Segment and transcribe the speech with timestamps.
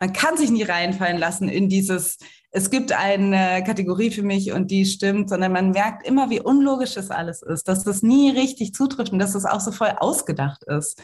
[0.00, 2.18] man kann sich nie reinfallen lassen in dieses,
[2.50, 6.94] es gibt eine Kategorie für mich und die stimmt, sondern man merkt immer, wie unlogisch
[6.94, 10.64] das alles ist, dass das nie richtig zutrifft und dass das auch so voll ausgedacht
[10.64, 11.02] ist.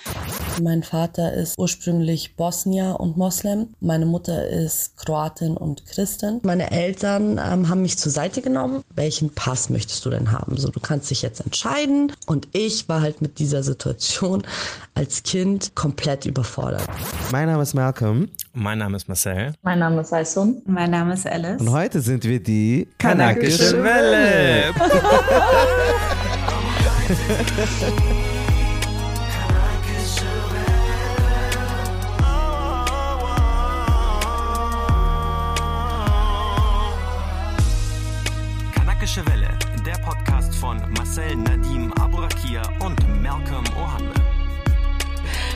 [0.63, 3.69] Mein Vater ist ursprünglich Bosnier und Moslem.
[3.81, 6.41] Meine Mutter ist Kroatin und Christin.
[6.43, 8.85] Meine Eltern ähm, haben mich zur Seite genommen.
[8.95, 10.57] Welchen Pass möchtest du denn haben?
[10.57, 12.13] So, du kannst dich jetzt entscheiden.
[12.27, 14.43] Und ich war halt mit dieser Situation
[14.95, 16.87] als Kind komplett überfordert.
[17.33, 18.29] Mein Name ist Malcolm.
[18.53, 19.55] Mein Name ist Marcel.
[19.63, 20.63] Mein Name ist Aisun.
[20.67, 21.61] Mein Name ist Alice.
[21.61, 24.73] Und heute sind wir die Kanakische Welle.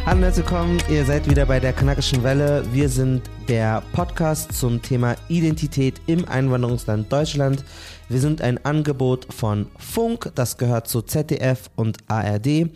[0.09, 2.65] Hallo und herzlich willkommen, ihr seid wieder bei der Kanakischen Welle.
[2.73, 7.63] Wir sind der Podcast zum Thema Identität im Einwanderungsland Deutschland.
[8.09, 12.71] Wir sind ein Angebot von Funk, das gehört zu ZDF und ARD.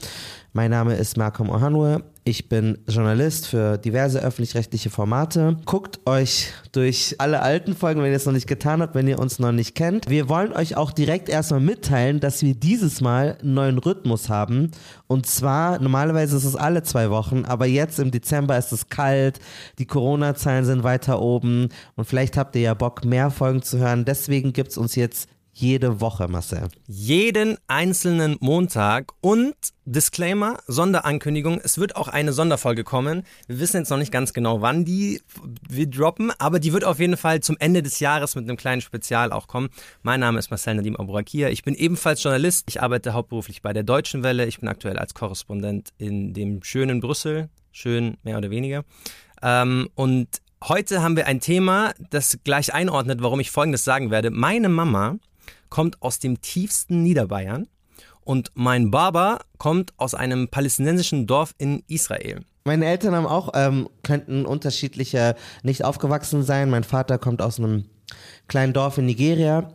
[0.53, 2.03] Mein Name ist Malcolm Ohanwe.
[2.25, 5.57] Ich bin Journalist für diverse öffentlich-rechtliche Formate.
[5.65, 9.19] Guckt euch durch alle alten Folgen, wenn ihr es noch nicht getan habt, wenn ihr
[9.19, 10.09] uns noch nicht kennt.
[10.09, 14.71] Wir wollen euch auch direkt erstmal mitteilen, dass wir dieses Mal einen neuen Rhythmus haben.
[15.09, 19.41] Und zwar, normalerweise ist es alle zwei Wochen, aber jetzt im Dezember ist es kalt,
[19.81, 24.05] die Corona-Zahlen sind weiter oben und vielleicht habt ihr ja Bock, mehr Folgen zu hören.
[24.05, 26.69] Deswegen gibt es uns jetzt jede Woche, Marcel.
[26.87, 33.25] Jeden einzelnen Montag und Disclaimer, Sonderankündigung, es wird auch eine Sonderfolge kommen.
[33.47, 35.21] Wir wissen jetzt noch nicht ganz genau, wann die
[35.69, 38.81] wir droppen, aber die wird auf jeden Fall zum Ende des Jahres mit einem kleinen
[38.81, 39.69] Spezial auch kommen.
[40.03, 41.51] Mein Name ist Marcel Nadim Aburakia.
[41.51, 42.65] Ich bin ebenfalls Journalist.
[42.69, 44.47] Ich arbeite hauptberuflich bei der Deutschen Welle.
[44.47, 47.51] Ich bin aktuell als Korrespondent in dem schönen Brüssel.
[47.73, 48.85] Schön, mehr oder weniger.
[49.43, 50.29] Ähm, und
[50.65, 54.31] heute haben wir ein Thema, das gleich einordnet, warum ich Folgendes sagen werde.
[54.31, 55.19] Meine Mama
[55.73, 57.67] kommt aus dem tiefsten Niederbayern
[58.21, 62.43] und mein Baba kommt aus einem palästinensischen Dorf in Israel.
[62.65, 66.69] Meine Eltern haben auch, ähm, könnten unterschiedlicher nicht aufgewachsen sein.
[66.69, 67.87] Mein Vater kommt aus einem
[68.49, 69.73] kleinen Dorf in Nigeria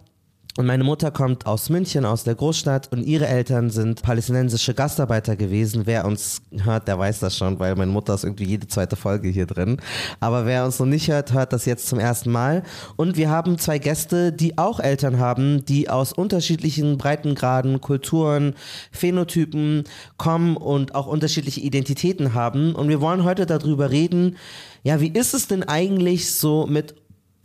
[0.57, 5.35] und meine Mutter kommt aus München, aus der Großstadt und ihre Eltern sind palästinensische Gastarbeiter
[5.35, 5.83] gewesen.
[5.85, 9.29] Wer uns hört, der weiß das schon, weil meine Mutter ist irgendwie jede zweite Folge
[9.29, 9.77] hier drin.
[10.19, 12.63] Aber wer uns noch nicht hört, hört das jetzt zum ersten Mal.
[12.95, 18.55] Und wir haben zwei Gäste, die auch Eltern haben, die aus unterschiedlichen Breitengraden, Kulturen,
[18.91, 19.83] Phänotypen
[20.17, 22.73] kommen und auch unterschiedliche Identitäten haben.
[22.73, 24.37] Und wir wollen heute darüber reden,
[24.81, 26.95] ja, wie ist es denn eigentlich so mit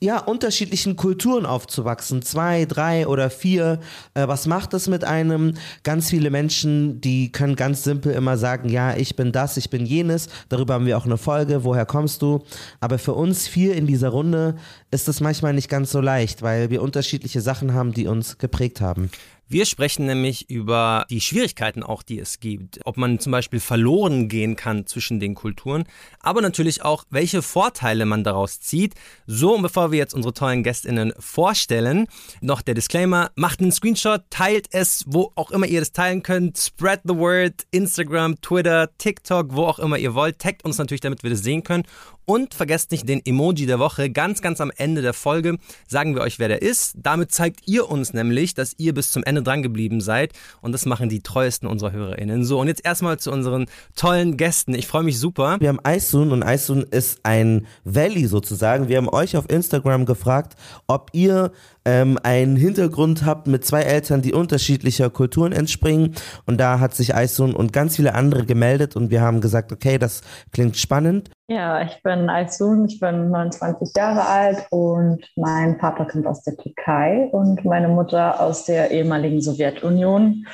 [0.02, 2.22] ja, unterschiedlichen Kulturen aufzuwachsen.
[2.22, 3.78] Zwei, drei oder vier.
[4.14, 5.54] Äh, was macht das mit einem?
[5.84, 9.86] Ganz viele Menschen, die können ganz simpel immer sagen, ja, ich bin das, ich bin
[9.86, 10.28] jenes.
[10.48, 12.42] Darüber haben wir auch eine Folge, woher kommst du?
[12.80, 14.56] Aber für uns vier in dieser Runde
[14.90, 18.80] ist das manchmal nicht ganz so leicht, weil wir unterschiedliche Sachen haben, die uns geprägt
[18.80, 19.08] haben.
[19.52, 22.80] Wir sprechen nämlich über die Schwierigkeiten auch, die es gibt.
[22.86, 25.84] Ob man zum Beispiel verloren gehen kann zwischen den Kulturen,
[26.20, 28.94] aber natürlich auch, welche Vorteile man daraus zieht.
[29.26, 32.06] So, und bevor wir jetzt unsere tollen GästInnen vorstellen,
[32.40, 36.56] noch der Disclaimer, macht einen Screenshot, teilt es, wo auch immer ihr das teilen könnt,
[36.56, 41.24] spread the word, Instagram, Twitter, TikTok, wo auch immer ihr wollt, taggt uns natürlich, damit
[41.24, 41.84] wir das sehen können
[42.32, 44.08] und vergesst nicht den Emoji der Woche.
[44.08, 46.94] Ganz, ganz am Ende der Folge sagen wir euch, wer der ist.
[46.96, 50.32] Damit zeigt ihr uns nämlich, dass ihr bis zum Ende dran geblieben seid.
[50.62, 52.46] Und das machen die treuesten unserer HörerInnen.
[52.46, 53.66] So, und jetzt erstmal zu unseren
[53.96, 54.72] tollen Gästen.
[54.74, 55.58] Ich freue mich super.
[55.60, 58.88] Wir haben Aisun und Aisun ist ein Valley sozusagen.
[58.88, 60.54] Wir haben euch auf Instagram gefragt,
[60.86, 61.52] ob ihr
[61.84, 66.14] ähm, einen Hintergrund habt mit zwei Eltern, die unterschiedlicher Kulturen entspringen.
[66.46, 69.98] Und da hat sich Aisun und ganz viele andere gemeldet und wir haben gesagt, okay,
[69.98, 71.30] das klingt spannend.
[71.48, 76.56] Ja, ich bin Aisun, ich bin 29 Jahre alt und mein Vater kommt aus der
[76.56, 80.46] Türkei und meine Mutter aus der ehemaligen Sowjetunion.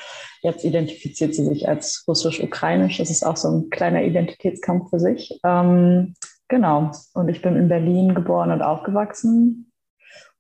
[0.43, 2.99] Jetzt identifiziert sie sich als russisch-ukrainisch.
[2.99, 5.39] Das ist auch so ein kleiner Identitätskampf für sich.
[5.45, 6.15] Ähm,
[6.49, 6.91] genau.
[7.15, 9.71] Und ich bin in Berlin geboren und aufgewachsen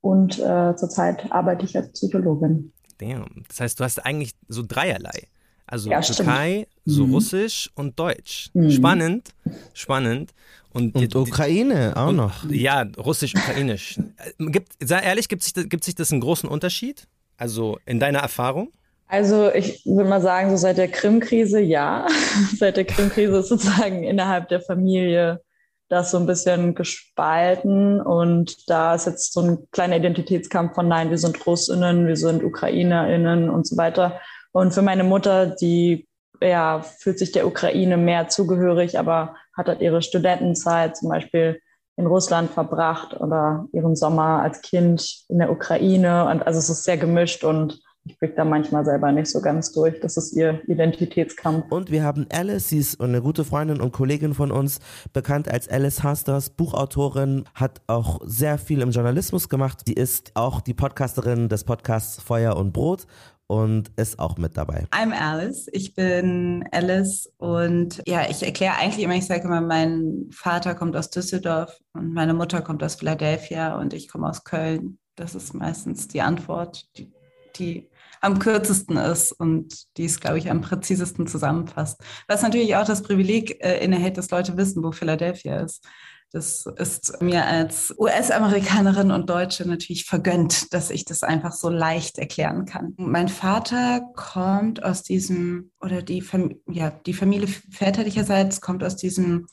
[0.00, 2.72] und äh, zurzeit arbeite ich als Psychologin.
[2.98, 3.44] Damn.
[3.48, 5.28] Das heißt, du hast eigentlich so dreierlei.
[5.68, 6.96] Also ja, Türkei, stimmt.
[6.96, 7.14] so mhm.
[7.14, 8.50] Russisch und Deutsch.
[8.54, 8.70] Mhm.
[8.70, 9.28] Spannend,
[9.74, 10.32] spannend.
[10.72, 12.50] Und, und die, Ukraine auch und, noch.
[12.50, 13.98] Ja, Russisch-Ukrainisch.
[14.38, 17.06] gibt, sei ehrlich, gibt sich, das, gibt sich das einen großen Unterschied?
[17.36, 18.72] Also in deiner Erfahrung?
[19.06, 22.06] Also ich würde mal sagen, so seit der Krim-Krise ja.
[22.58, 25.40] seit der Krim-Krise ist sozusagen innerhalb der Familie
[25.88, 31.08] das so ein bisschen gespalten und da ist jetzt so ein kleiner Identitätskampf von nein,
[31.08, 34.20] wir sind Russinnen, wir sind Ukrainerinnen und so weiter.
[34.58, 36.08] Und für meine Mutter, die
[36.42, 41.60] ja, fühlt sich der Ukraine mehr zugehörig, aber hat halt ihre Studentenzeit zum Beispiel
[41.96, 46.28] in Russland verbracht oder ihren Sommer als Kind in der Ukraine.
[46.28, 49.70] Und also es ist sehr gemischt und ich blick da manchmal selber nicht so ganz
[49.70, 50.00] durch.
[50.00, 51.70] Das ist ihr Identitätskampf.
[51.70, 54.80] Und wir haben Alice, sie ist eine gute Freundin und Kollegin von uns,
[55.12, 59.82] bekannt als Alice Hasters, Buchautorin, hat auch sehr viel im Journalismus gemacht.
[59.86, 63.06] Sie ist auch die Podcasterin des Podcasts Feuer und Brot
[63.48, 64.86] und ist auch mit dabei.
[64.90, 65.68] I'm Alice.
[65.72, 70.94] Ich bin Alice und ja, ich erkläre eigentlich immer, ich sage immer, mein Vater kommt
[70.94, 74.98] aus Düsseldorf und meine Mutter kommt aus Philadelphia und ich komme aus Köln.
[75.16, 77.10] Das ist meistens die Antwort, die,
[77.56, 77.88] die
[78.20, 82.00] am kürzesten ist und die es, glaube ich, am präzisesten zusammenfasst.
[82.26, 85.86] Was natürlich auch das Privileg äh, innehält, dass Leute wissen, wo Philadelphia ist.
[86.30, 92.18] Das ist mir als US-Amerikanerin und Deutsche natürlich vergönnt, dass ich das einfach so leicht
[92.18, 92.92] erklären kann.
[92.98, 99.46] Mein Vater kommt aus diesem, oder die, Fam ja, die Familie väterlicherseits kommt aus diesem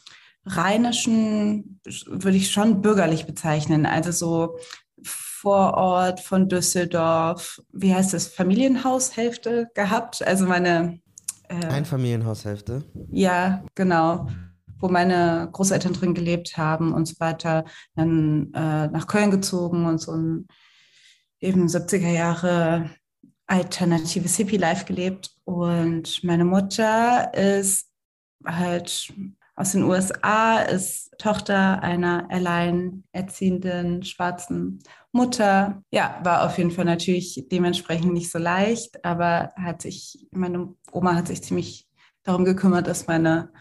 [0.45, 3.85] rheinischen, würde ich schon bürgerlich bezeichnen.
[3.85, 4.57] Also so
[5.01, 10.25] Vorort von Düsseldorf, wie heißt das, Familienhaushälfte gehabt.
[10.25, 10.99] Also meine.
[11.47, 12.83] Äh, Einfamilienhaushälfte?
[13.11, 14.27] Ja, genau.
[14.79, 17.65] Wo meine Großeltern drin gelebt haben und so weiter.
[17.95, 20.47] Dann äh, nach Köln gezogen und so ein
[21.39, 22.89] eben 70er Jahre
[23.47, 25.31] alternatives Hippie-Life gelebt.
[25.43, 27.89] Und meine Mutter ist
[28.45, 29.13] halt
[29.55, 35.81] aus den USA, ist Tochter einer alleinerziehenden schwarzen Mutter.
[35.91, 41.15] Ja, war auf jeden Fall natürlich dementsprechend nicht so leicht, aber hat sich, meine Oma
[41.15, 41.87] hat sich ziemlich
[42.23, 43.53] darum gekümmert, dass meine,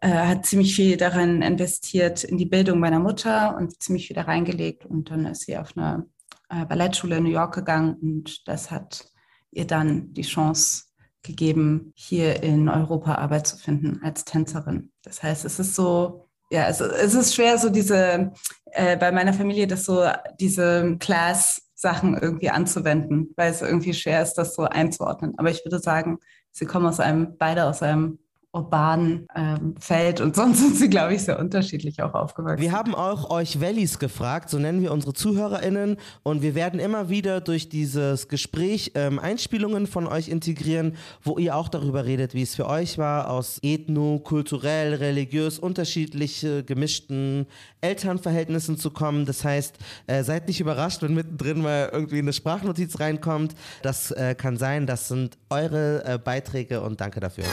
[0.00, 4.22] äh, hat ziemlich viel daran investiert in die Bildung meiner Mutter und ziemlich viel da
[4.22, 4.84] reingelegt.
[4.84, 6.06] Und dann ist sie auf eine
[6.48, 9.06] äh, Ballettschule in New York gegangen und das hat
[9.50, 10.84] ihr dann die Chance
[11.22, 14.92] gegeben, hier in Europa Arbeit zu finden als Tänzerin.
[15.02, 18.32] Das heißt, es ist so, ja, es, es ist schwer, so diese,
[18.72, 20.06] äh, bei meiner Familie, das so,
[20.38, 25.34] diese Class-Sachen irgendwie anzuwenden, weil es irgendwie schwer ist, das so einzuordnen.
[25.36, 26.18] Aber ich würde sagen,
[26.52, 28.18] sie kommen aus einem, beide aus einem
[28.56, 32.60] urbanen ähm, Feld und sonst sind sie, glaube ich, sehr unterschiedlich auch aufgewachsen.
[32.60, 37.08] Wir haben auch euch Wellies gefragt, so nennen wir unsere ZuhörerInnen und wir werden immer
[37.08, 42.42] wieder durch dieses Gespräch ähm, Einspielungen von euch integrieren, wo ihr auch darüber redet, wie
[42.42, 47.46] es für euch war, aus ethno, kulturell, religiös unterschiedliche, gemischten
[47.80, 49.26] Elternverhältnissen zu kommen.
[49.26, 49.76] Das heißt,
[50.06, 53.54] äh, seid nicht überrascht, wenn mittendrin mal irgendwie eine Sprachnotiz reinkommt.
[53.82, 57.44] Das äh, kann sein, das sind eure äh, Beiträge und danke dafür.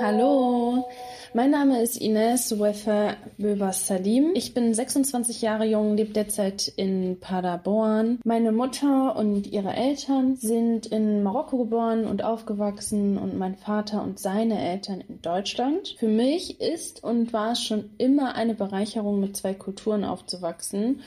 [0.00, 0.88] Hallo,
[1.34, 4.32] mein Name ist Ines Wefer Böber Salim.
[4.34, 8.18] Ich bin 26 Jahre jung, lebe derzeit in Paderborn.
[8.24, 14.18] Meine Mutter und ihre Eltern sind in Marokko geboren und aufgewachsen und mein Vater und
[14.18, 15.94] seine Eltern in Deutschland.
[15.98, 21.02] Für mich ist und war es schon immer eine Bereicherung, mit zwei Kulturen aufzuwachsen.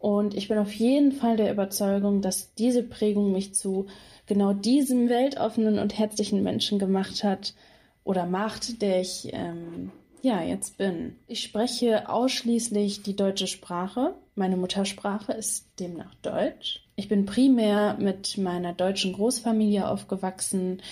[0.00, 3.86] Und ich bin auf jeden Fall der Überzeugung, dass diese Prägung mich zu
[4.26, 7.54] genau diesem weltoffenen und herzlichen Menschen gemacht hat,
[8.04, 9.90] oder Macht, der ich ähm,
[10.22, 11.16] ja jetzt bin.
[11.26, 14.14] Ich spreche ausschließlich die deutsche Sprache.
[14.34, 16.84] Meine Muttersprache ist demnach Deutsch.
[16.96, 20.82] Ich bin primär mit meiner deutschen Großfamilie aufgewachsen,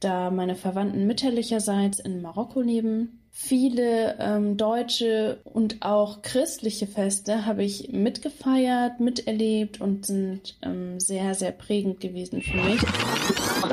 [0.00, 3.19] da meine Verwandten mütterlicherseits in Marokko leben.
[3.32, 11.34] Viele ähm, deutsche und auch christliche Feste habe ich mitgefeiert, miterlebt und sind ähm, sehr,
[11.34, 12.80] sehr prägend gewesen für mich.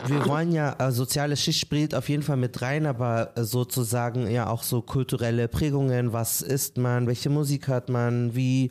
[0.05, 4.29] Wir wollen ja, äh, soziale Schicht spielt auf jeden Fall mit rein, aber äh, sozusagen
[4.29, 6.13] ja auch so kulturelle Prägungen.
[6.13, 7.07] Was isst man?
[7.07, 8.35] Welche Musik hört man?
[8.35, 8.69] Wie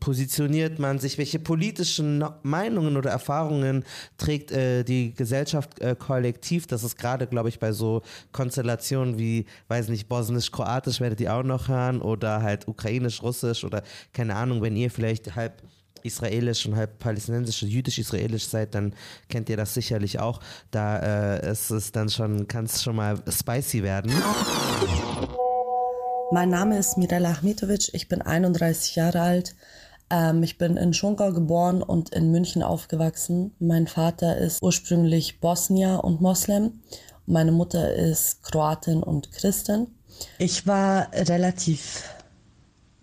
[0.00, 1.16] positioniert man sich?
[1.16, 3.84] Welche politischen Meinungen oder Erfahrungen
[4.18, 6.66] trägt äh, die Gesellschaft äh, kollektiv?
[6.66, 11.42] Das ist gerade, glaube ich, bei so Konstellationen wie, weiß nicht, Bosnisch-Kroatisch werdet ihr auch
[11.42, 13.82] noch hören oder halt Ukrainisch-Russisch oder
[14.14, 15.62] keine Ahnung, wenn ihr vielleicht halb
[16.02, 18.94] israelisch und halb palästinensisch, jüdisch-israelisch seid, dann
[19.28, 20.40] kennt ihr das sicherlich auch.
[20.70, 24.12] Da äh, ist es dann schon, kann es schon mal spicy werden.
[26.32, 29.54] Mein Name ist Mirella Ahmetovic, ich bin 31 Jahre alt.
[30.08, 33.54] Ähm, ich bin in Schongau geboren und in München aufgewachsen.
[33.58, 36.80] Mein Vater ist ursprünglich Bosnier und Moslem.
[37.26, 39.88] Meine Mutter ist Kroatin und Christin.
[40.38, 42.04] Ich war relativ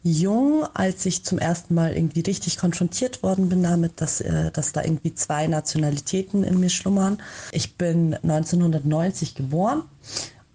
[0.04, 4.72] jung, als ich zum ersten Mal irgendwie richtig konfrontiert worden bin damit, dass, äh, dass
[4.72, 7.22] da irgendwie zwei Nationalitäten in mir schlummern.
[7.52, 9.84] Ich bin 1990 geboren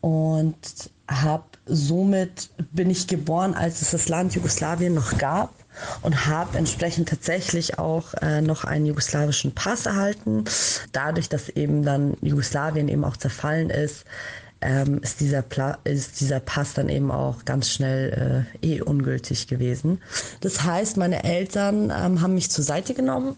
[0.00, 0.56] und
[1.08, 5.54] habe somit bin ich geboren, als es das Land Jugoslawien noch gab
[6.02, 10.44] und habe entsprechend tatsächlich auch äh, noch einen jugoslawischen Pass erhalten.
[10.92, 14.04] Dadurch, dass eben dann Jugoslawien eben auch zerfallen ist,
[14.66, 19.46] ähm, ist, dieser Pla ist dieser Pass dann eben auch ganz schnell äh, eh ungültig
[19.46, 20.02] gewesen.
[20.40, 23.37] Das heißt, meine Eltern ähm, haben mich zur Seite genommen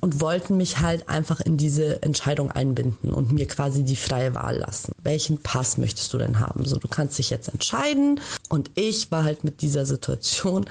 [0.00, 4.58] und wollten mich halt einfach in diese Entscheidung einbinden und mir quasi die freie Wahl
[4.58, 4.92] lassen.
[5.02, 6.64] Welchen Pass möchtest du denn haben?
[6.64, 8.20] So, du kannst dich jetzt entscheiden.
[8.48, 10.66] Und ich war halt mit dieser Situation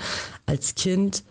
[0.45, 1.23] als Kind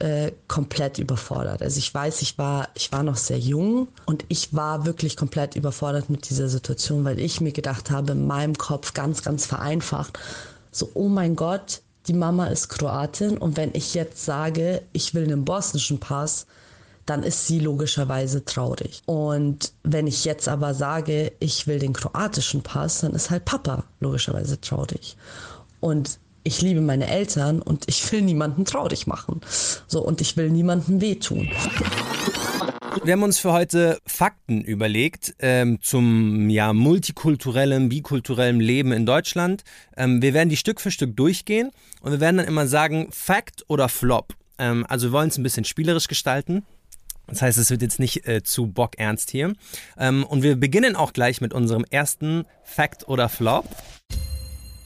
[0.00, 1.62] äh, komplett überfordert.
[1.62, 5.56] Also ich weiß, ich war, ich war noch sehr jung und ich war wirklich komplett
[5.56, 10.18] überfordert mit dieser Situation, weil ich mir gedacht habe, in meinem Kopf ganz, ganz vereinfacht,
[10.72, 15.24] so, oh mein Gott, die Mama ist Kroatin und wenn ich jetzt sage, ich will
[15.24, 16.46] einen bosnischen Pass,
[17.04, 19.02] dann ist sie logischerweise traurig.
[19.04, 23.84] Und wenn ich jetzt aber sage, ich will den kroatischen Pass, dann ist halt Papa
[23.98, 25.16] logischerweise traurig.
[25.80, 29.40] Und ich liebe meine Eltern und ich will niemanden traurig machen.
[29.86, 31.50] So, und ich will niemandem wehtun.
[33.04, 39.62] Wir haben uns für heute Fakten überlegt ähm, zum ja, multikulturellen, bikulturellen Leben in Deutschland.
[39.96, 41.70] Ähm, wir werden die Stück für Stück durchgehen
[42.00, 44.34] und wir werden dann immer sagen, Fact oder Flop.
[44.58, 46.64] Ähm, also wir wollen es ein bisschen spielerisch gestalten.
[47.28, 49.54] Das heißt, es wird jetzt nicht äh, zu bockernst hier.
[49.96, 53.66] Ähm, und wir beginnen auch gleich mit unserem ersten Fact oder Flop.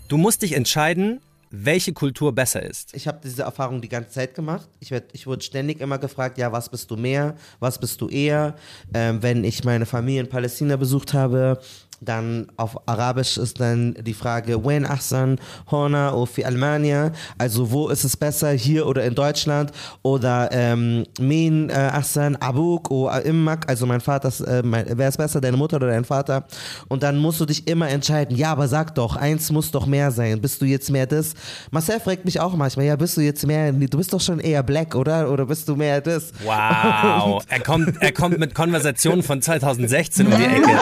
[0.08, 1.20] Du musst dich entscheiden,
[1.56, 2.94] welche Kultur besser ist.
[2.94, 4.68] Ich habe diese Erfahrung die ganze Zeit gemacht.
[4.80, 8.08] Ich, werd, ich wurde ständig immer gefragt, ja, was bist du mehr, was bist du
[8.08, 8.56] eher?
[8.92, 11.61] Ähm, wenn ich meine Familie in Palästina besucht habe,
[12.04, 15.38] dann auf Arabisch ist dann die Frage, Wen Ahsan,
[15.70, 17.12] Hona oder fi Almania?
[17.38, 19.73] Also wo ist es besser, hier oder in Deutschland?
[20.02, 25.40] Oder ähm, Min äh, Ahsan, Abuk oder Immak, also mein Vater, äh, wer ist besser,
[25.40, 26.44] deine Mutter oder dein Vater?
[26.88, 30.11] Und dann musst du dich immer entscheiden, ja, aber sag doch, eins muss doch mehr
[30.11, 30.40] sein.
[30.40, 31.34] Bist du jetzt mehr das?
[31.70, 34.62] Marcel fragt mich auch manchmal, ja, bist du jetzt mehr, du bist doch schon eher
[34.62, 35.30] black, oder?
[35.30, 36.32] Oder bist du mehr das?
[36.44, 40.78] Wow, er kommt, er kommt mit Konversationen von 2016 um die Ecke.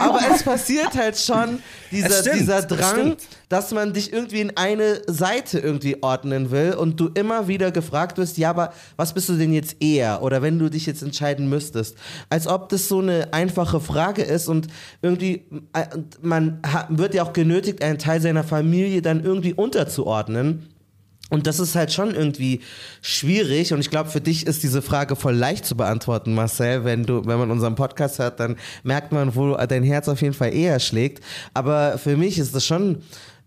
[0.00, 3.16] aber es passiert halt schon dieser, stimmt, dieser Drang,
[3.48, 8.18] dass man dich irgendwie in eine Seite irgendwie ordnen will und du immer wieder gefragt
[8.18, 10.22] wirst, ja, aber was bist du denn jetzt eher?
[10.22, 11.96] Oder wenn du dich jetzt entscheiden müsstest.
[12.28, 14.68] Als ob das so eine einfache Frage ist und
[15.02, 15.86] irgendwie, äh,
[16.22, 20.69] man wird ja auch genötigt, einen Teil seiner Familie dann irgendwie unterzuordnen.
[21.30, 22.60] Und das ist halt schon irgendwie
[23.00, 23.72] schwierig.
[23.72, 26.84] Und ich glaube, für dich ist diese Frage voll leicht zu beantworten, Marcel.
[26.84, 30.34] Wenn du, wenn man unseren Podcast hört, dann merkt man, wo dein Herz auf jeden
[30.34, 31.24] Fall eher schlägt.
[31.54, 33.02] Aber für mich ist das schon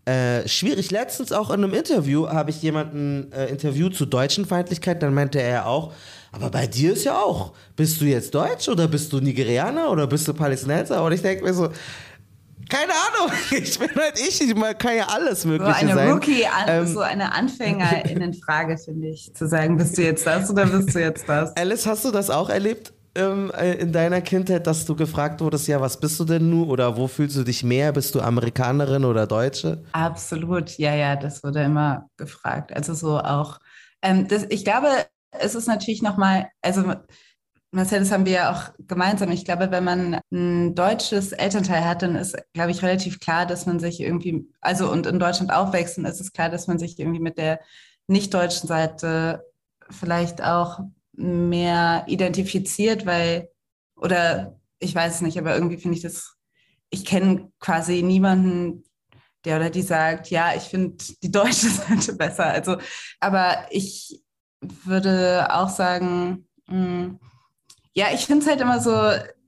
[0.05, 0.91] äh, schwierig.
[0.91, 5.03] Letztens auch in einem Interview habe ich jemanden äh, interviewt zu deutschen Feindlichkeit.
[5.03, 5.93] Dann meinte er auch,
[6.33, 10.07] aber bei dir ist ja auch, bist du jetzt Deutsch oder bist du Nigerianer oder
[10.07, 11.03] bist du Palästinenser?
[11.03, 11.69] Und ich denke mir so,
[12.69, 16.11] keine Ahnung, ich bin halt ich, ich kann ja alles Mögliche so eine sein.
[16.11, 20.95] Rookie, ähm, so eine Anfängerinnenfrage, finde ich, zu sagen, bist du jetzt das oder bist
[20.95, 21.55] du jetzt das?
[21.57, 22.93] Alice, hast du das auch erlebt?
[23.15, 26.67] Ähm, äh, in deiner Kindheit, dass du gefragt wurdest, ja, was bist du denn nun
[26.67, 27.91] oder wo fühlst du dich mehr?
[27.91, 29.83] Bist du Amerikanerin oder Deutsche?
[29.91, 32.75] Absolut, ja, ja, das wurde immer gefragt.
[32.75, 33.59] Also so auch,
[34.01, 34.87] ähm, das, ich glaube,
[35.29, 36.95] es ist natürlich nochmal, also
[37.73, 39.31] Marcel, das haben wir ja auch gemeinsam.
[39.31, 43.65] Ich glaube, wenn man ein deutsches Elternteil hat, dann ist, glaube ich, relativ klar, dass
[43.65, 47.19] man sich irgendwie, also und in Deutschland aufwächst, ist es klar, dass man sich irgendwie
[47.19, 47.59] mit der
[48.05, 49.43] nicht-deutschen Seite
[49.89, 50.81] vielleicht auch
[51.13, 53.49] mehr identifiziert, weil,
[53.95, 56.35] oder ich weiß es nicht, aber irgendwie finde ich das,
[56.91, 58.83] ich kenne quasi niemanden,
[59.45, 62.45] der oder die sagt, ja, ich finde die deutsche Seite besser.
[62.45, 62.77] Also,
[63.19, 64.21] aber ich
[64.61, 67.19] würde auch sagen, mh, hm,
[67.93, 68.93] ja, ich finde es halt immer so,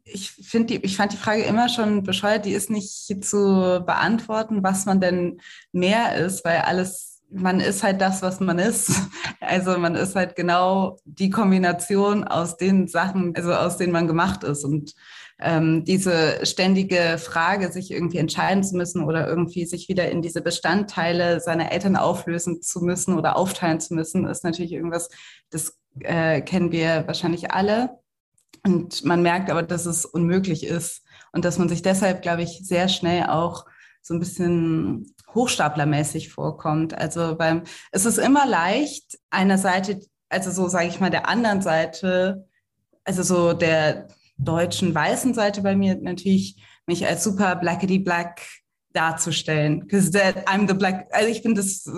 [0.05, 4.85] ich finde ich fand die Frage immer schon bescheuert, die ist nicht zu beantworten, was
[4.85, 8.91] man denn mehr ist, weil alles, man ist halt das, was man ist.
[9.41, 14.43] Also man ist halt genau die Kombination aus den Sachen, also aus denen man gemacht
[14.43, 14.63] ist.
[14.63, 14.95] Und
[15.39, 20.41] ähm, diese ständige Frage, sich irgendwie entscheiden zu müssen oder irgendwie sich wieder in diese
[20.41, 25.09] Bestandteile seiner Eltern auflösen zu müssen oder aufteilen zu müssen, ist natürlich irgendwas,
[25.51, 27.99] das äh, kennen wir wahrscheinlich alle.
[28.63, 32.61] Und man merkt aber, dass es unmöglich ist und dass man sich deshalb, glaube ich,
[32.63, 33.65] sehr schnell auch
[34.01, 36.93] so ein bisschen hochstaplermäßig vorkommt.
[36.97, 41.61] Also beim, es ist immer leicht, einer Seite, also so sage ich mal, der anderen
[41.61, 42.47] Seite,
[43.03, 44.07] also so der
[44.37, 48.41] deutschen weißen Seite bei mir natürlich, mich als super blackety black
[48.93, 49.81] darzustellen.
[49.81, 51.89] Because I'm the black, also ich bin das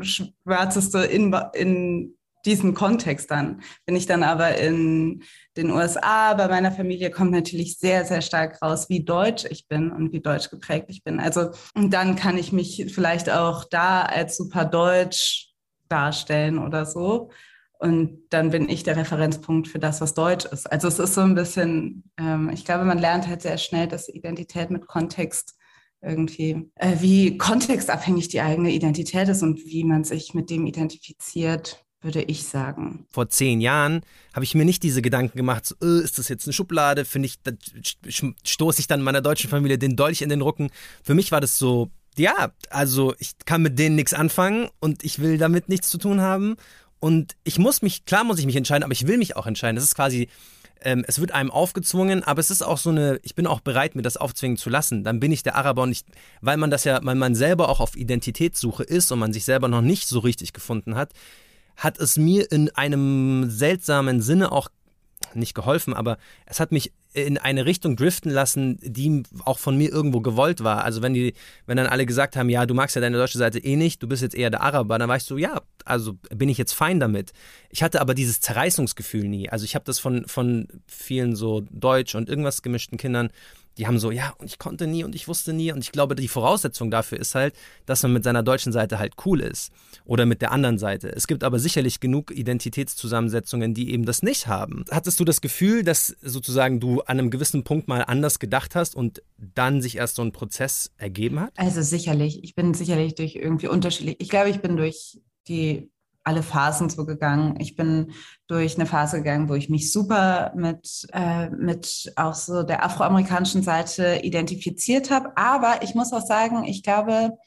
[0.00, 2.15] schwarzeste in, in
[2.46, 3.60] diesen Kontext dann.
[3.84, 5.22] Bin ich dann aber in
[5.56, 9.90] den USA, bei meiner Familie kommt natürlich sehr, sehr stark raus, wie deutsch ich bin
[9.90, 11.20] und wie deutsch geprägt ich bin.
[11.20, 15.52] Also, und dann kann ich mich vielleicht auch da als super deutsch
[15.88, 17.30] darstellen oder so.
[17.78, 20.70] Und dann bin ich der Referenzpunkt für das, was Deutsch ist.
[20.70, 24.08] Also es ist so ein bisschen, ähm, ich glaube, man lernt halt sehr schnell, dass
[24.08, 25.56] Identität mit Kontext
[26.00, 31.84] irgendwie, äh, wie kontextabhängig die eigene Identität ist und wie man sich mit dem identifiziert,
[32.06, 33.04] würde ich sagen.
[33.10, 34.00] Vor zehn Jahren
[34.32, 37.04] habe ich mir nicht diese Gedanken gemacht, so, äh, ist das jetzt eine Schublade?
[37.04, 37.38] Finde ich,
[38.44, 40.70] stoße ich dann meiner deutschen Familie den Dolch in den Rücken.
[41.02, 45.18] Für mich war das so, ja, also ich kann mit denen nichts anfangen und ich
[45.18, 46.56] will damit nichts zu tun haben.
[46.98, 49.76] Und ich muss mich, klar muss ich mich entscheiden, aber ich will mich auch entscheiden.
[49.76, 50.28] Das ist quasi,
[50.80, 53.94] ähm, es wird einem aufgezwungen, aber es ist auch so eine, ich bin auch bereit,
[53.94, 55.04] mir das aufzwingen zu lassen.
[55.04, 56.04] Dann bin ich der Araber und ich,
[56.40, 59.68] weil man das ja, weil man selber auch auf Identitätssuche ist und man sich selber
[59.68, 61.12] noch nicht so richtig gefunden hat,
[61.76, 64.68] hat es mir in einem seltsamen Sinne auch
[65.34, 69.90] nicht geholfen, aber es hat mich in eine Richtung driften lassen, die auch von mir
[69.90, 70.84] irgendwo gewollt war.
[70.84, 71.32] Also wenn die,
[71.64, 74.06] wenn dann alle gesagt haben, ja, du magst ja deine deutsche Seite eh nicht, du
[74.06, 77.00] bist jetzt eher der Araber, dann war ich so, ja, also bin ich jetzt fein
[77.00, 77.32] damit.
[77.70, 79.48] Ich hatte aber dieses Zerreißungsgefühl nie.
[79.48, 83.30] Also ich habe das von, von vielen so deutsch und irgendwas gemischten Kindern
[83.78, 85.72] die haben so, ja, und ich konnte nie und ich wusste nie.
[85.72, 87.54] Und ich glaube, die Voraussetzung dafür ist halt,
[87.84, 89.70] dass man mit seiner deutschen Seite halt cool ist.
[90.04, 91.08] Oder mit der anderen Seite.
[91.14, 94.84] Es gibt aber sicherlich genug Identitätszusammensetzungen, die eben das nicht haben.
[94.90, 98.94] Hattest du das Gefühl, dass sozusagen du an einem gewissen Punkt mal anders gedacht hast
[98.94, 101.52] und dann sich erst so ein Prozess ergeben hat?
[101.56, 102.42] Also sicherlich.
[102.44, 104.16] Ich bin sicherlich durch irgendwie unterschiedlich.
[104.20, 105.90] Ich glaube, ich bin durch die
[106.26, 107.54] alle Phasen so gegangen.
[107.60, 108.12] Ich bin
[108.48, 113.62] durch eine Phase gegangen, wo ich mich super mit, äh, mit auch so der afroamerikanischen
[113.62, 115.36] Seite identifiziert habe.
[115.36, 117.38] Aber ich muss auch sagen, ich glaube,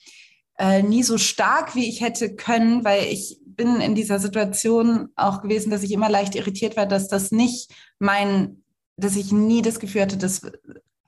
[0.57, 5.41] äh, nie so stark, wie ich hätte können, weil ich bin in dieser Situation auch
[5.41, 8.63] gewesen, dass ich immer leicht irritiert war, dass das nicht mein,
[8.95, 10.41] dass ich nie das Gefühl hatte, das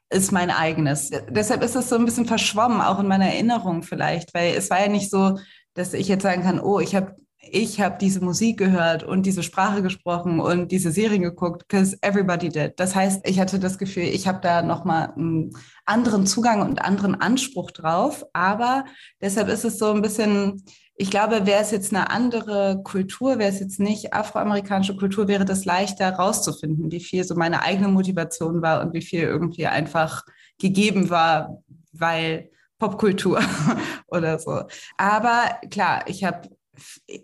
[0.09, 1.09] ist mein eigenes.
[1.29, 4.81] Deshalb ist es so ein bisschen verschwommen, auch in meiner Erinnerung vielleicht, weil es war
[4.81, 5.37] ja nicht so,
[5.73, 9.41] dass ich jetzt sagen kann, oh, ich habe ich habe diese Musik gehört und diese
[9.41, 12.79] Sprache gesprochen und diese Serien geguckt, because everybody did.
[12.79, 15.51] Das heißt, ich hatte das Gefühl, ich habe da nochmal einen
[15.85, 18.23] anderen Zugang und anderen Anspruch drauf.
[18.33, 18.85] Aber
[19.21, 20.63] deshalb ist es so ein bisschen,
[20.95, 25.45] ich glaube, wäre es jetzt eine andere Kultur, wäre es jetzt nicht afroamerikanische Kultur, wäre
[25.45, 30.23] das leichter rauszufinden, wie viel so meine eigene Motivation war und wie viel irgendwie einfach
[30.59, 33.41] gegeben war, weil Popkultur
[34.07, 34.61] oder so.
[34.97, 36.49] Aber klar, ich habe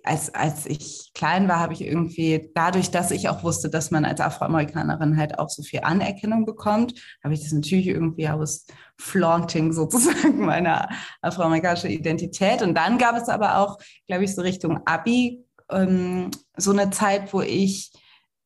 [0.03, 4.05] als, als ich klein war, habe ich irgendwie, dadurch, dass ich auch wusste, dass man
[4.05, 6.93] als Afroamerikanerin halt auch so viel Anerkennung bekommt,
[7.23, 8.65] habe ich das natürlich irgendwie aus
[8.97, 10.89] Flaunting sozusagen meiner
[11.21, 12.61] afroamerikanischen Identität.
[12.61, 17.33] Und dann gab es aber auch, glaube ich, so Richtung Abi ähm, so eine Zeit,
[17.33, 17.91] wo ich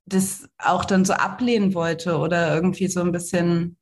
[0.05, 3.77] das auch dann so ablehnen wollte oder irgendwie so ein bisschen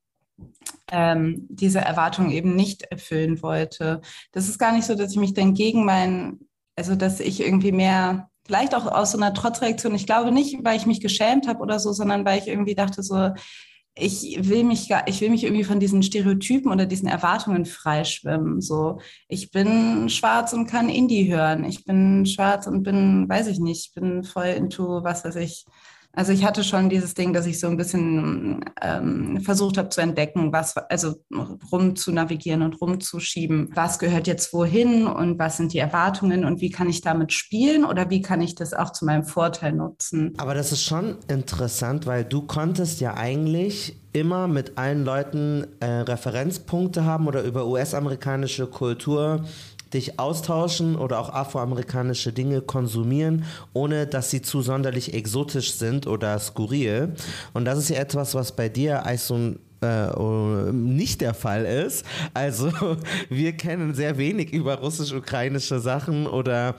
[0.92, 4.02] ähm, diese Erwartung eben nicht erfüllen wollte.
[4.32, 6.39] Das ist gar nicht so, dass ich mich dann gegen mein
[6.80, 10.78] also, dass ich irgendwie mehr, vielleicht auch aus so einer Trotzreaktion, ich glaube nicht, weil
[10.78, 13.32] ich mich geschämt habe oder so, sondern weil ich irgendwie dachte so,
[13.96, 18.62] ich will mich ich will mich irgendwie von diesen Stereotypen oder diesen Erwartungen freischwimmen.
[18.62, 21.65] So, ich bin schwarz und kann Indie hören.
[21.65, 25.65] Ich bin schwarz und bin, weiß ich nicht, bin voll into, was weiß ich,
[26.13, 30.02] also ich hatte schon dieses Ding, dass ich so ein bisschen ähm, versucht habe zu
[30.02, 31.15] entdecken, was, also
[31.72, 36.62] rum zu navigieren und rumzuschieben, was gehört jetzt wohin und was sind die Erwartungen und
[36.62, 40.34] wie kann ich damit spielen oder wie kann ich das auch zu meinem Vorteil nutzen.
[40.38, 45.86] Aber das ist schon interessant, weil du konntest ja eigentlich immer mit allen Leuten äh,
[45.86, 49.45] Referenzpunkte haben oder über US-amerikanische Kultur
[49.93, 56.38] dich austauschen oder auch afroamerikanische Dinge konsumieren, ohne dass sie zu sonderlich exotisch sind oder
[56.39, 57.13] skurril.
[57.54, 62.06] Und das ist ja etwas, was bei dir ein äh, oh, nicht der Fall ist.
[62.34, 62.71] Also
[63.30, 66.75] wir kennen sehr wenig über russisch-ukrainische Sachen oder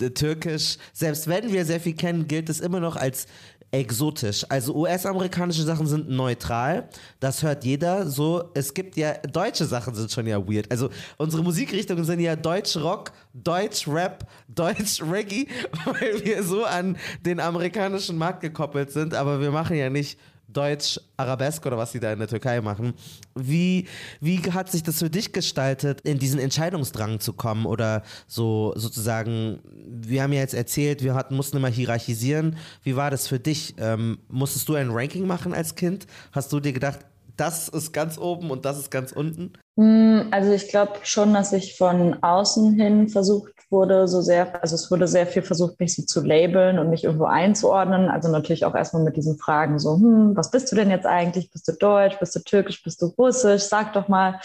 [0.00, 0.76] äh, türkisch.
[0.92, 3.26] Selbst wenn wir sehr viel kennen, gilt es immer noch als
[3.72, 4.44] exotisch.
[4.48, 6.88] Also US-amerikanische Sachen sind neutral.
[7.20, 8.08] Das hört jeder.
[8.08, 10.70] So, es gibt ja deutsche Sachen sind schon ja weird.
[10.70, 15.46] Also unsere Musikrichtungen sind ja Deutsch Rock, Deutsch Rap, Deutsch Reggae,
[15.84, 19.14] weil wir so an den amerikanischen Markt gekoppelt sind.
[19.14, 20.18] Aber wir machen ja nicht
[20.52, 22.94] Deutsch Arabesk oder was sie da in der Türkei machen.
[23.34, 23.86] Wie,
[24.20, 29.60] wie hat sich das für dich gestaltet, in diesen Entscheidungsdrang zu kommen oder so sozusagen,
[29.64, 32.56] wir haben ja jetzt erzählt, wir hatten, mussten immer hierarchisieren.
[32.82, 33.74] Wie war das für dich?
[33.78, 36.06] Ähm, musstest du ein Ranking machen als Kind?
[36.32, 37.00] Hast du dir gedacht,
[37.36, 39.52] das ist ganz oben und das ist ganz unten?
[39.78, 44.74] Hm, also ich glaube schon, dass ich von außen hin versucht wurde, so sehr, also
[44.74, 48.08] es wurde sehr viel versucht, mich so zu labeln und mich irgendwo einzuordnen.
[48.08, 51.50] Also natürlich auch erstmal mit diesen Fragen so, hm, was bist du denn jetzt eigentlich?
[51.50, 52.18] Bist du deutsch?
[52.18, 52.82] Bist du türkisch?
[52.82, 53.62] Bist du russisch?
[53.62, 54.40] Sag doch mal.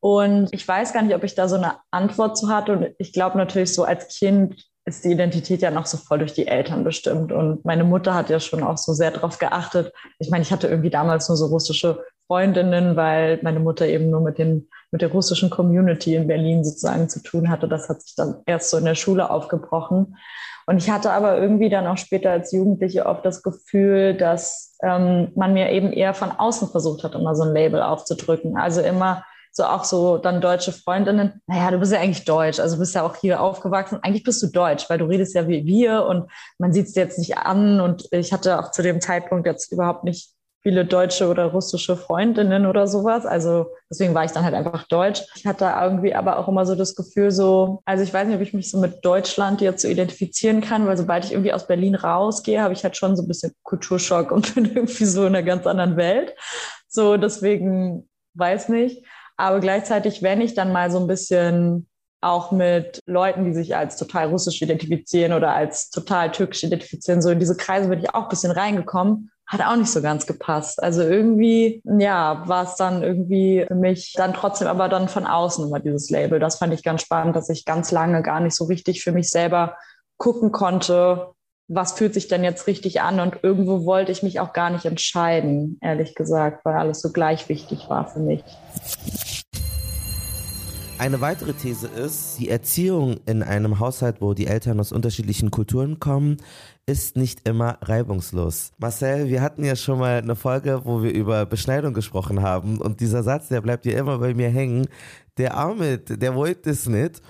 [0.00, 2.72] Und ich weiß gar nicht, ob ich da so eine Antwort zu hatte.
[2.72, 6.32] Und ich glaube natürlich so als Kind ist die Identität ja noch so voll durch
[6.32, 7.30] die Eltern bestimmt.
[7.30, 9.92] Und meine Mutter hat ja schon auch so sehr darauf geachtet.
[10.18, 14.20] Ich meine, ich hatte irgendwie damals nur so russische Freundinnen, weil meine Mutter eben nur
[14.20, 17.66] mit den mit der russischen Community in Berlin sozusagen zu tun hatte.
[17.66, 20.16] Das hat sich dann erst so in der Schule aufgebrochen.
[20.66, 25.32] Und ich hatte aber irgendwie dann auch später als Jugendliche oft das Gefühl, dass ähm,
[25.34, 28.56] man mir eben eher von außen versucht hat, immer so ein Label aufzudrücken.
[28.56, 32.78] Also immer so auch so dann deutsche Freundinnen, naja, du bist ja eigentlich deutsch, also
[32.78, 33.98] bist ja auch hier aufgewachsen.
[34.02, 37.18] Eigentlich bist du deutsch, weil du redest ja wie wir und man sieht es jetzt
[37.18, 37.80] nicht an.
[37.80, 40.31] Und ich hatte auch zu dem Zeitpunkt jetzt überhaupt nicht
[40.62, 43.26] viele deutsche oder russische Freundinnen oder sowas.
[43.26, 45.22] Also deswegen war ich dann halt einfach deutsch.
[45.34, 48.42] Ich hatte irgendwie aber auch immer so das Gefühl, so, also ich weiß nicht, ob
[48.42, 51.96] ich mich so mit Deutschland jetzt so identifizieren kann, weil sobald ich irgendwie aus Berlin
[51.96, 55.42] rausgehe, habe ich halt schon so ein bisschen Kulturschock und bin irgendwie so in einer
[55.42, 56.34] ganz anderen Welt.
[56.86, 59.04] So, deswegen weiß nicht.
[59.36, 61.88] Aber gleichzeitig, wenn ich dann mal so ein bisschen
[62.20, 67.30] auch mit Leuten, die sich als total russisch identifizieren oder als total türkisch identifizieren, so
[67.30, 70.82] in diese Kreise bin ich auch ein bisschen reingekommen hat auch nicht so ganz gepasst.
[70.82, 75.66] Also irgendwie, ja, war es dann irgendwie für mich dann trotzdem aber dann von außen
[75.66, 76.40] immer dieses Label.
[76.40, 79.28] Das fand ich ganz spannend, dass ich ganz lange gar nicht so richtig für mich
[79.28, 79.76] selber
[80.16, 81.32] gucken konnte,
[81.68, 84.86] was fühlt sich denn jetzt richtig an und irgendwo wollte ich mich auch gar nicht
[84.86, 88.42] entscheiden, ehrlich gesagt, weil alles so gleich wichtig war für mich.
[91.02, 95.98] Eine weitere These ist, die Erziehung in einem Haushalt, wo die Eltern aus unterschiedlichen Kulturen
[95.98, 96.36] kommen,
[96.86, 98.72] ist nicht immer reibungslos.
[98.78, 103.00] Marcel, wir hatten ja schon mal eine Folge, wo wir über Beschneidung gesprochen haben und
[103.00, 104.88] dieser Satz, der bleibt ja immer bei mir hängen.
[105.38, 107.22] Der Arme, der wollte es nicht.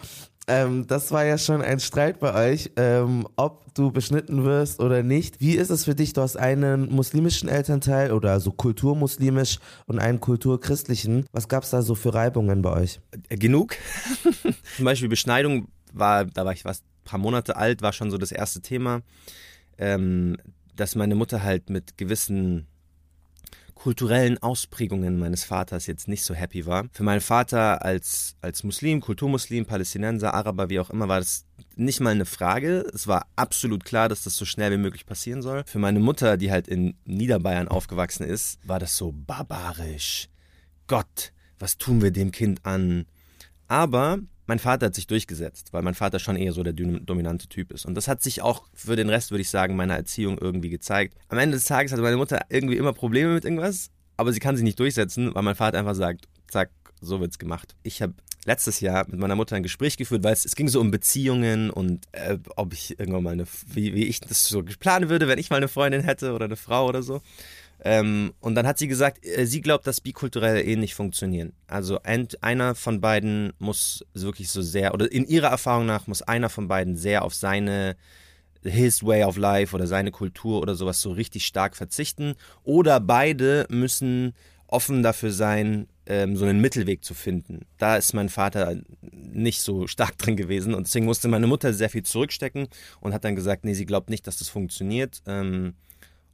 [0.48, 5.02] Ähm, das war ja schon ein Streit bei euch, ähm, ob du beschnitten wirst oder
[5.02, 5.40] nicht.
[5.40, 6.14] Wie ist es für dich?
[6.14, 11.26] Du hast einen muslimischen Elternteil oder so kulturmuslimisch und einen kulturchristlichen.
[11.32, 13.00] Was gab es da so für Reibungen bei euch?
[13.28, 13.76] Genug.
[14.76, 18.32] Zum Beispiel Beschneidung war, da war ich was, paar Monate alt, war schon so das
[18.32, 19.02] erste Thema,
[19.78, 20.36] ähm,
[20.76, 22.66] dass meine Mutter halt mit gewissen
[23.82, 26.86] kulturellen Ausprägungen meines Vaters jetzt nicht so happy war.
[26.92, 31.98] Für meinen Vater als, als Muslim, Kulturmuslim, Palästinenser, Araber, wie auch immer, war das nicht
[31.98, 32.88] mal eine Frage.
[32.94, 35.64] Es war absolut klar, dass das so schnell wie möglich passieren soll.
[35.66, 40.28] Für meine Mutter, die halt in Niederbayern aufgewachsen ist, war das so barbarisch.
[40.86, 43.06] Gott, was tun wir dem Kind an?
[43.66, 47.72] Aber mein Vater hat sich durchgesetzt, weil mein Vater schon eher so der dominante Typ
[47.72, 47.87] ist.
[47.87, 51.16] Und das hat sich auch für den Rest, würde ich sagen, meiner Erziehung irgendwie gezeigt.
[51.28, 54.57] Am Ende des Tages hatte meine Mutter irgendwie immer Probleme mit irgendwas, aber sie kann
[54.57, 57.74] sich nicht durchsetzen, weil mein Vater einfach sagt, zack, so wird's gemacht.
[57.83, 60.81] Ich habe letztes Jahr mit meiner Mutter ein Gespräch geführt, weil es, es ging so
[60.81, 65.09] um Beziehungen und äh, ob ich irgendwann mal eine, wie, wie ich das so planen
[65.09, 67.22] würde, wenn ich mal eine Freundin hätte oder eine Frau oder so.
[67.84, 71.52] Ähm, und dann hat sie gesagt, äh, sie glaubt, dass bikulturelle Ehen nicht funktionieren.
[71.66, 76.22] Also ein, einer von beiden muss wirklich so sehr, oder in ihrer Erfahrung nach muss
[76.22, 77.96] einer von beiden sehr auf seine
[78.64, 82.34] his way of life oder seine Kultur oder sowas so richtig stark verzichten.
[82.62, 84.34] Oder beide müssen
[84.68, 87.66] offen dafür sein, ähm, so einen Mittelweg zu finden.
[87.78, 91.90] Da ist mein Vater nicht so stark drin gewesen und deswegen musste meine Mutter sehr
[91.90, 92.68] viel zurückstecken
[93.00, 95.22] und hat dann gesagt, nee, sie glaubt nicht, dass das funktioniert.
[95.26, 95.74] Ähm,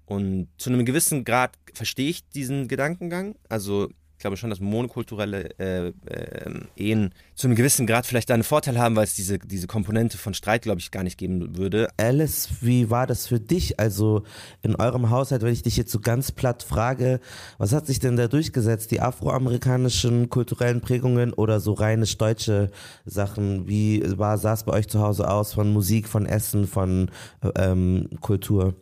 [0.09, 3.35] und zu einem gewissen Grad verstehe ich diesen Gedankengang.
[3.51, 8.43] Also ich glaube schon, dass monokulturelle äh, äh, Ehen zu einem gewissen Grad vielleicht einen
[8.43, 11.89] Vorteil haben, weil es diese, diese Komponente von Streit, glaube ich, gar nicht geben würde.
[11.99, 13.79] Alice, wie war das für dich?
[13.79, 14.23] Also
[14.63, 17.21] in eurem Haushalt, wenn ich dich jetzt so ganz platt frage,
[17.59, 18.91] was hat sich denn da durchgesetzt?
[18.91, 22.71] Die afroamerikanischen kulturellen Prägungen oder so reinisch deutsche
[23.05, 23.69] Sachen?
[23.69, 27.11] Wie war, sah es bei euch zu Hause aus von Musik, von Essen, von
[27.57, 28.75] ähm, Kultur?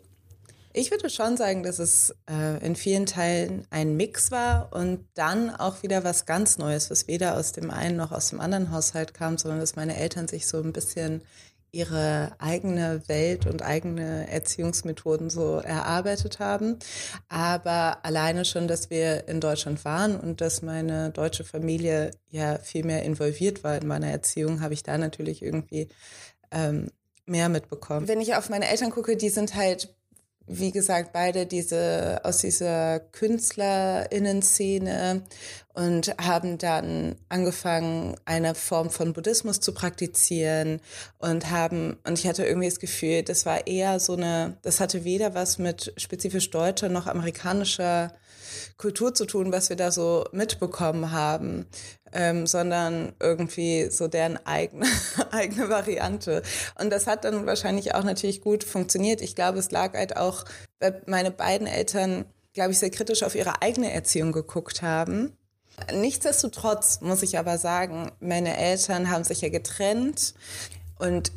[0.78, 5.48] Ich würde schon sagen, dass es äh, in vielen Teilen ein Mix war und dann
[5.48, 9.14] auch wieder was ganz Neues, was weder aus dem einen noch aus dem anderen Haushalt
[9.14, 11.22] kam, sondern dass meine Eltern sich so ein bisschen
[11.72, 16.78] ihre eigene Welt und eigene Erziehungsmethoden so erarbeitet haben.
[17.30, 22.84] Aber alleine schon, dass wir in Deutschland waren und dass meine deutsche Familie ja viel
[22.84, 25.88] mehr involviert war in meiner Erziehung, habe ich da natürlich irgendwie
[26.50, 26.90] ähm,
[27.24, 28.08] mehr mitbekommen.
[28.08, 29.96] Wenn ich auf meine Eltern gucke, die sind halt
[30.46, 35.22] wie gesagt, beide diese aus dieser KünstlerInnen-Szene
[35.74, 40.80] und haben dann angefangen, eine Form von Buddhismus zu praktizieren
[41.18, 45.04] und haben, und ich hatte irgendwie das Gefühl, das war eher so eine, das hatte
[45.04, 48.14] weder was mit spezifisch deutscher noch amerikanischer
[48.76, 51.66] Kultur zu tun, was wir da so mitbekommen haben,
[52.12, 54.86] ähm, sondern irgendwie so deren eigene,
[55.30, 56.42] eigene Variante.
[56.78, 59.20] Und das hat dann wahrscheinlich auch natürlich gut funktioniert.
[59.20, 60.44] Ich glaube, es lag halt auch,
[60.80, 65.36] weil meine beiden Eltern, glaube ich, sehr kritisch auf ihre eigene Erziehung geguckt haben.
[65.92, 70.34] Nichtsdestotrotz muss ich aber sagen, meine Eltern haben sich ja getrennt
[70.98, 71.32] und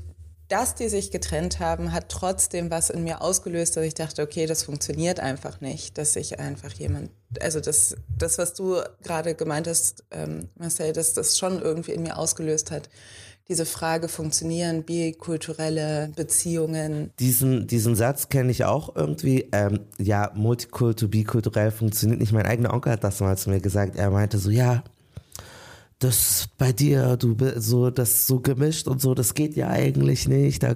[0.50, 4.46] dass die sich getrennt haben, hat trotzdem was in mir ausgelöst, dass ich dachte, okay,
[4.46, 9.68] das funktioniert einfach nicht, dass sich einfach jemand, also das, das was du gerade gemeint
[9.68, 12.90] hast, ähm, Marcel, dass das schon irgendwie in mir ausgelöst hat,
[13.50, 17.12] diese Frage, funktionieren bikulturelle Beziehungen?
[17.20, 19.50] Diesen, diesen Satz kenne ich auch irgendwie.
[19.52, 22.32] Ähm, ja, multikultur, bikulturell funktioniert nicht.
[22.32, 23.96] Mein eigener Onkel hat das mal zu mir gesagt.
[23.96, 24.84] Er meinte so, ja,
[26.00, 30.64] das bei dir, du so das so gemischt und so, das geht ja eigentlich nicht.
[30.64, 30.76] Da,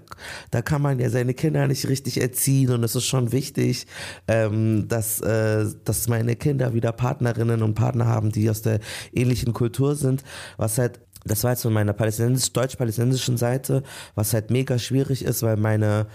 [0.52, 3.88] da kann man ja seine Kinder nicht richtig erziehen und es ist schon wichtig,
[4.28, 8.82] ähm, dass, äh, dass meine Kinder wieder Partnerinnen und Partner haben, die aus der
[9.14, 10.24] ähnlichen Kultur sind,
[10.58, 13.84] was halt das war jetzt von meiner palästinensisch, deutsch-palästinensischen Seite,
[14.14, 16.08] was halt mega schwierig ist, weil meine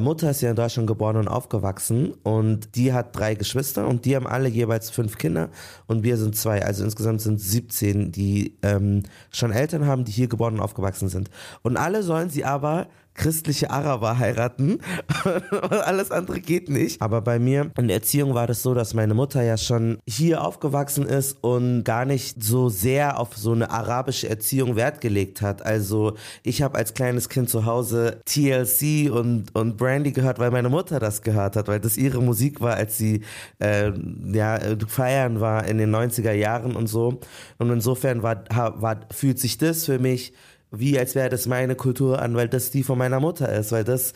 [0.00, 4.16] Mutter ist ja in Deutschland geboren und aufgewachsen und die hat drei Geschwister und die
[4.16, 5.50] haben alle jeweils fünf Kinder
[5.86, 6.64] und wir sind zwei.
[6.64, 11.30] Also insgesamt sind 17, die ähm, schon Eltern haben, die hier geboren und aufgewachsen sind.
[11.62, 14.78] Und alle sollen sie aber christliche Araber heiraten.
[15.70, 17.00] Alles andere geht nicht.
[17.00, 20.42] Aber bei mir in der Erziehung war das so, dass meine Mutter ja schon hier
[20.42, 25.64] aufgewachsen ist und gar nicht so sehr auf so eine arabische Erziehung Wert gelegt hat.
[25.64, 30.68] Also ich habe als kleines Kind zu Hause TLC und, und Brandy gehört, weil meine
[30.68, 33.22] Mutter das gehört hat, weil das ihre Musik war, als sie
[33.60, 33.92] äh,
[34.32, 37.20] ja, feiern war in den 90er Jahren und so.
[37.58, 40.32] Und insofern war, war, fühlt sich das für mich
[40.78, 43.84] wie als wäre das meine Kultur an, weil das die von meiner Mutter ist, weil
[43.84, 44.12] das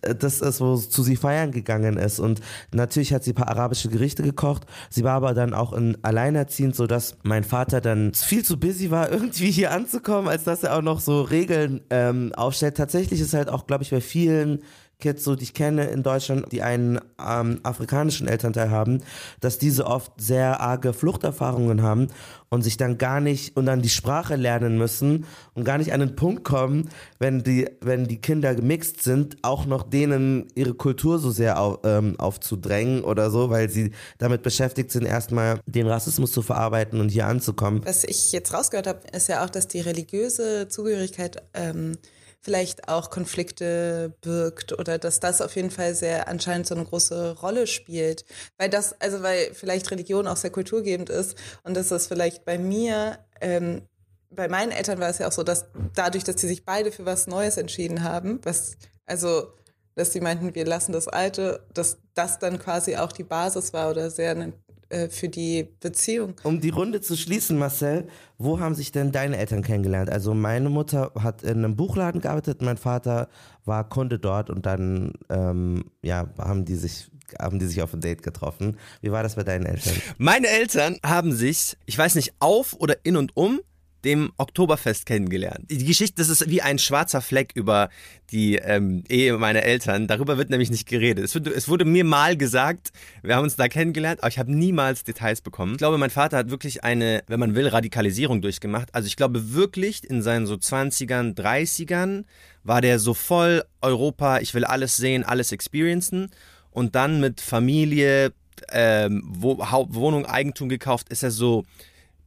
[0.00, 2.18] das ist, wo zu sie feiern gegangen ist.
[2.18, 2.40] Und
[2.72, 4.66] natürlich hat sie ein paar arabische Gerichte gekocht.
[4.90, 8.90] Sie war aber dann auch in, alleinerziehend, so dass mein Vater dann viel zu busy
[8.90, 12.76] war, irgendwie hier anzukommen, als dass er auch noch so Regeln ähm, aufstellt.
[12.76, 14.62] Tatsächlich ist halt auch, glaube ich, bei vielen
[15.02, 19.02] Kids, so die ich kenne in Deutschland, die einen ähm, afrikanischen Elternteil haben,
[19.40, 22.06] dass diese oft sehr arge Fluchterfahrungen haben
[22.48, 26.00] und sich dann gar nicht und dann die Sprache lernen müssen und gar nicht an
[26.00, 31.18] den Punkt kommen, wenn die, wenn die Kinder gemixt sind, auch noch denen ihre Kultur
[31.18, 36.30] so sehr auf, ähm, aufzudrängen oder so, weil sie damit beschäftigt sind, erstmal den Rassismus
[36.30, 37.82] zu verarbeiten und hier anzukommen.
[37.84, 41.96] Was ich jetzt rausgehört habe, ist ja auch, dass die religiöse Zugehörigkeit ähm,
[42.42, 47.38] vielleicht auch Konflikte birgt oder dass das auf jeden Fall sehr anscheinend so eine große
[47.40, 48.24] Rolle spielt.
[48.58, 52.58] Weil das, also weil vielleicht Religion auch sehr kulturgebend ist und dass das vielleicht bei
[52.58, 53.82] mir, ähm,
[54.30, 57.04] bei meinen Eltern war es ja auch so, dass dadurch, dass sie sich beide für
[57.04, 58.76] was Neues entschieden haben, was,
[59.06, 59.52] also
[59.94, 63.90] dass sie meinten, wir lassen das Alte, dass das dann quasi auch die Basis war
[63.90, 64.52] oder sehr eine
[64.92, 66.34] äh, für die Beziehung.
[66.42, 70.10] Um die Runde zu schließen, Marcel, wo haben sich denn deine Eltern kennengelernt?
[70.10, 73.28] Also meine Mutter hat in einem Buchladen gearbeitet, mein Vater
[73.64, 78.02] war Kunde dort und dann ähm, ja, haben die sich haben die sich auf ein
[78.02, 78.76] Date getroffen.
[79.00, 79.94] Wie war das bei deinen Eltern?
[80.18, 83.60] Meine Eltern haben sich, ich weiß nicht, auf oder in und um
[84.04, 85.70] dem Oktoberfest kennengelernt.
[85.70, 87.88] Die Geschichte, das ist wie ein schwarzer Fleck über
[88.30, 90.06] die ähm, Ehe meiner Eltern.
[90.06, 91.24] Darüber wird nämlich nicht geredet.
[91.24, 94.52] Es, wird, es wurde mir mal gesagt, wir haben uns da kennengelernt, aber ich habe
[94.52, 95.72] niemals Details bekommen.
[95.72, 98.94] Ich glaube, mein Vater hat wirklich eine, wenn man will, Radikalisierung durchgemacht.
[98.94, 102.24] Also ich glaube wirklich in seinen so 20ern, 30ern
[102.64, 106.30] war der so voll Europa, ich will alles sehen, alles experiencen.
[106.70, 108.32] Und dann mit Familie,
[108.70, 111.64] ähm, Wohnung, Eigentum gekauft, ist er so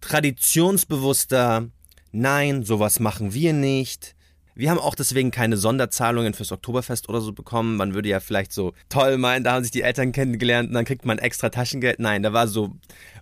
[0.07, 1.67] traditionsbewusster,
[2.11, 4.15] nein, sowas machen wir nicht.
[4.57, 7.75] Wir haben auch deswegen keine Sonderzahlungen fürs Oktoberfest oder so bekommen.
[7.75, 10.85] Man würde ja vielleicht so toll meinen, da haben sich die Eltern kennengelernt und dann
[10.85, 11.99] kriegt man extra Taschengeld.
[11.99, 12.71] Nein, da war so,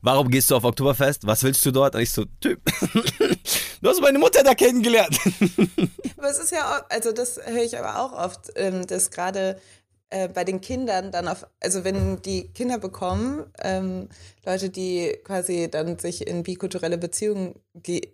[0.03, 1.25] warum gehst du auf Oktoberfest?
[1.25, 1.95] Was willst du dort?
[1.95, 2.61] Und ich so, Typ,
[3.81, 5.17] du hast meine Mutter da kennengelernt.
[6.17, 9.59] Aber es ist ja, also das höre ich aber auch oft, ähm, dass gerade
[10.13, 14.09] äh, bei den Kindern dann auf, also wenn die Kinder bekommen, ähm,
[14.45, 17.55] Leute, die quasi dann sich in bikulturelle Beziehungen
[17.87, 18.05] äh,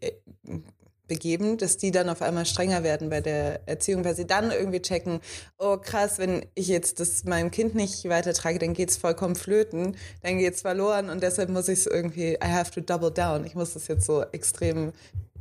[1.09, 4.81] begeben, dass die dann auf einmal strenger werden bei der Erziehung, weil sie dann irgendwie
[4.81, 5.19] checken,
[5.57, 10.37] oh krass, wenn ich jetzt das meinem Kind nicht weitertrage, dann geht's vollkommen flöten, dann
[10.37, 13.43] geht's verloren und deshalb muss ich es irgendwie, I have to double down.
[13.43, 14.93] Ich muss das jetzt so extrem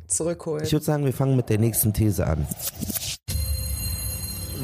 [0.09, 0.65] zurückholen.
[0.65, 2.49] Ich würde sagen, wir fangen mit der nächsten These an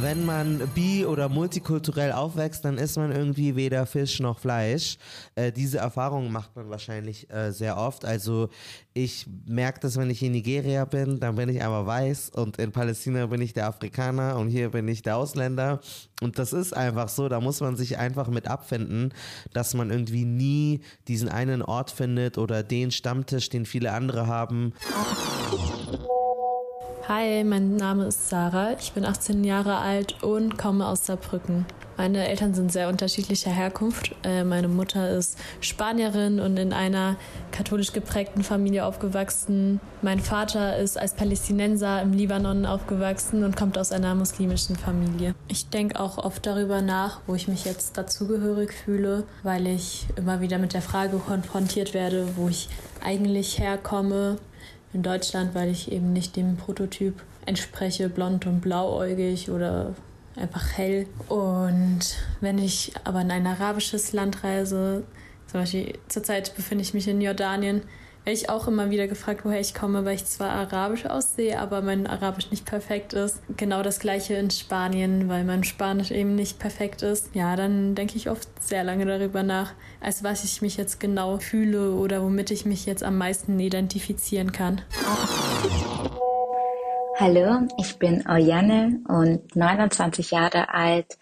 [0.00, 4.96] wenn man bi- oder multikulturell aufwächst, dann ist man irgendwie weder Fisch noch Fleisch.
[5.34, 8.04] Äh, diese Erfahrung macht man wahrscheinlich äh, sehr oft.
[8.04, 8.48] Also
[8.92, 12.72] ich merke das, wenn ich in Nigeria bin, dann bin ich aber weiß und in
[12.72, 15.80] Palästina bin ich der Afrikaner und hier bin ich der Ausländer.
[16.20, 19.12] Und das ist einfach so, da muss man sich einfach mit abfinden,
[19.52, 24.72] dass man irgendwie nie diesen einen Ort findet oder den Stammtisch, den viele andere haben.
[27.06, 28.72] Hi, mein Name ist Sarah.
[28.80, 31.66] Ich bin 18 Jahre alt und komme aus Saarbrücken.
[31.98, 34.14] Meine Eltern sind sehr unterschiedlicher Herkunft.
[34.22, 37.16] Äh, meine Mutter ist Spanierin und in einer
[37.52, 39.80] katholisch geprägten Familie aufgewachsen.
[40.00, 45.34] Mein Vater ist als Palästinenser im Libanon aufgewachsen und kommt aus einer muslimischen Familie.
[45.46, 50.40] Ich denke auch oft darüber nach, wo ich mich jetzt dazugehörig fühle, weil ich immer
[50.40, 52.70] wieder mit der Frage konfrontiert werde, wo ich
[53.04, 54.38] eigentlich herkomme
[54.94, 59.94] in Deutschland, weil ich eben nicht dem Prototyp entspreche, blond und blauäugig oder
[60.36, 61.06] einfach hell.
[61.28, 62.00] Und
[62.40, 65.04] wenn ich aber in ein arabisches Land reise,
[65.46, 67.82] zum Beispiel zurzeit befinde ich mich in Jordanien,
[68.24, 71.82] werde ich auch immer wieder gefragt, woher ich komme, weil ich zwar arabisch aussehe, aber
[71.82, 73.38] mein Arabisch nicht perfekt ist.
[73.58, 77.34] Genau das gleiche in Spanien, weil mein Spanisch eben nicht perfekt ist.
[77.34, 81.36] Ja, dann denke ich oft sehr lange darüber nach, als was ich mich jetzt genau
[81.36, 84.80] fühle oder womit ich mich jetzt am meisten identifizieren kann.
[87.18, 91.18] Hallo, ich bin Oriane und 29 Jahre alt,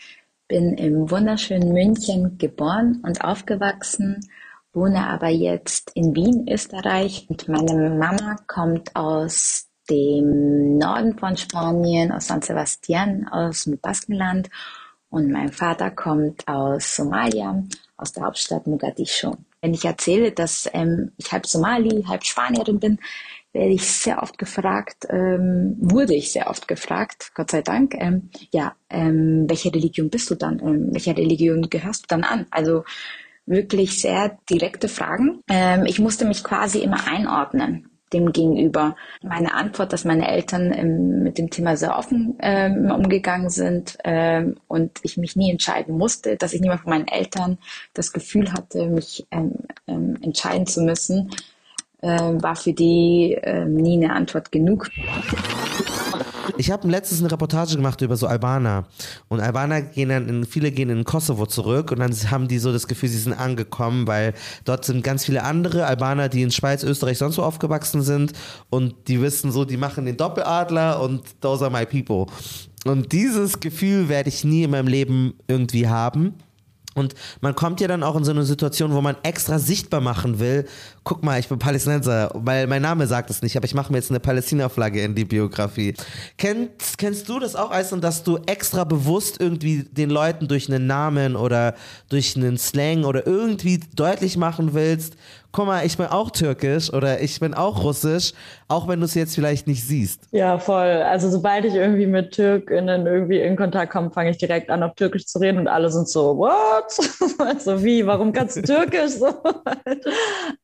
[0.46, 4.20] bin im wunderschönen München geboren und aufgewachsen
[4.72, 7.26] wohne aber jetzt in Wien, Österreich.
[7.28, 14.48] Und meine Mama kommt aus dem Norden von Spanien, aus San Sebastian, aus dem Baskenland.
[15.10, 17.62] Und mein Vater kommt aus Somalia,
[17.96, 19.34] aus der Hauptstadt Mogadischu.
[19.60, 22.98] Wenn ich erzähle, dass ähm, ich halb Somali, halb Spanierin bin,
[23.52, 28.30] werde ich sehr oft gefragt, ähm, wurde ich sehr oft gefragt, Gott sei Dank, ähm,
[28.50, 30.58] ja, ähm, welche Religion bist du dann?
[30.60, 32.46] Ähm, welcher Religion gehörst du dann an?
[32.50, 32.84] Also
[33.46, 35.40] wirklich sehr direkte Fragen.
[35.48, 38.96] Ähm, ich musste mich quasi immer einordnen dem gegenüber.
[39.22, 44.56] Meine Antwort, dass meine Eltern ähm, mit dem Thema sehr offen ähm, umgegangen sind ähm,
[44.68, 47.58] und ich mich nie entscheiden musste, dass ich niemand von meinen Eltern
[47.94, 49.52] das Gefühl hatte, mich ähm,
[49.86, 51.30] ähm, entscheiden zu müssen,
[52.00, 54.90] äh, war für die nie eine Antwort genug.
[56.56, 58.84] Ich habe letztens eine Reportage gemacht über so Albaner.
[59.28, 62.72] Und Albaner gehen dann, in, viele gehen in Kosovo zurück und dann haben die so
[62.72, 66.82] das Gefühl, sie sind angekommen, weil dort sind ganz viele andere Albaner, die in Schweiz,
[66.82, 68.32] Österreich sonst so aufgewachsen sind
[68.70, 72.32] und die wissen so, die machen den Doppeladler und those are my people.
[72.84, 76.34] Und dieses Gefühl werde ich nie in meinem Leben irgendwie haben.
[76.94, 80.38] Und man kommt ja dann auch in so eine Situation, wo man extra sichtbar machen
[80.38, 80.66] will,
[81.04, 83.98] guck mal, ich bin Palästinenser, weil mein Name sagt es nicht, aber ich mache mir
[83.98, 85.94] jetzt eine Palästina-Flagge in die Biografie.
[86.36, 90.86] Kennst, kennst du das auch, Eisen, dass du extra bewusst irgendwie den Leuten durch einen
[90.86, 91.74] Namen oder
[92.08, 95.16] durch einen Slang oder irgendwie deutlich machen willst,
[95.52, 98.32] guck mal, ich bin auch türkisch oder ich bin auch russisch,
[98.68, 100.26] auch wenn du es jetzt vielleicht nicht siehst.
[100.32, 101.02] Ja, voll.
[101.02, 104.94] Also sobald ich irgendwie mit Türkinnen irgendwie in Kontakt komme, fange ich direkt an, auf
[104.94, 106.98] Türkisch zu reden und alle sind so, what?
[107.46, 109.12] also wie, warum kannst du Türkisch?
[109.22, 109.28] So,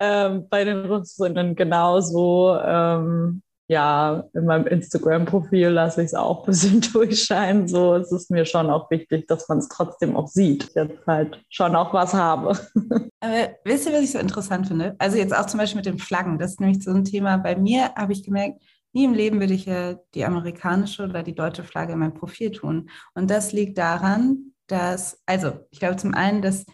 [0.00, 2.56] ähm, bei den Russinnen genauso.
[2.64, 7.68] Ähm, ja, in meinem Instagram-Profil lasse ich es auch ein bisschen durchscheinen.
[7.68, 10.70] So, es ist mir schon auch wichtig, dass man es trotzdem auch sieht.
[10.74, 12.58] Jetzt halt schon auch was habe.
[13.20, 14.96] Aber wisst ihr, was ich so interessant finde?
[14.98, 16.38] Also jetzt auch zum Beispiel mit den Flaggen.
[16.38, 17.36] Das ist nämlich so ein Thema.
[17.36, 18.62] Bei mir habe ich gemerkt,
[18.94, 22.50] nie im Leben würde ich ja die amerikanische oder die deutsche Flagge in meinem Profil
[22.50, 22.88] tun.
[23.14, 26.64] Und das liegt daran, dass, also ich glaube zum einen, dass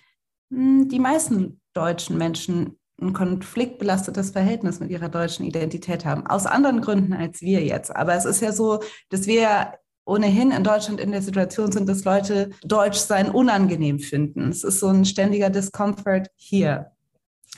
[0.51, 6.27] mh, hm, die meisten deutschen Menschen ein konfliktbelastetes Verhältnis mit ihrer deutschen Identität haben.
[6.27, 7.95] Aus anderen Gründen als wir jetzt.
[7.95, 8.81] Aber es ist ja so,
[9.11, 14.51] dass wir ohnehin in Deutschland in der Situation sind, dass Leute Deutsch sein unangenehm finden.
[14.51, 16.91] Es ist so ein ständiger Discomfort hier.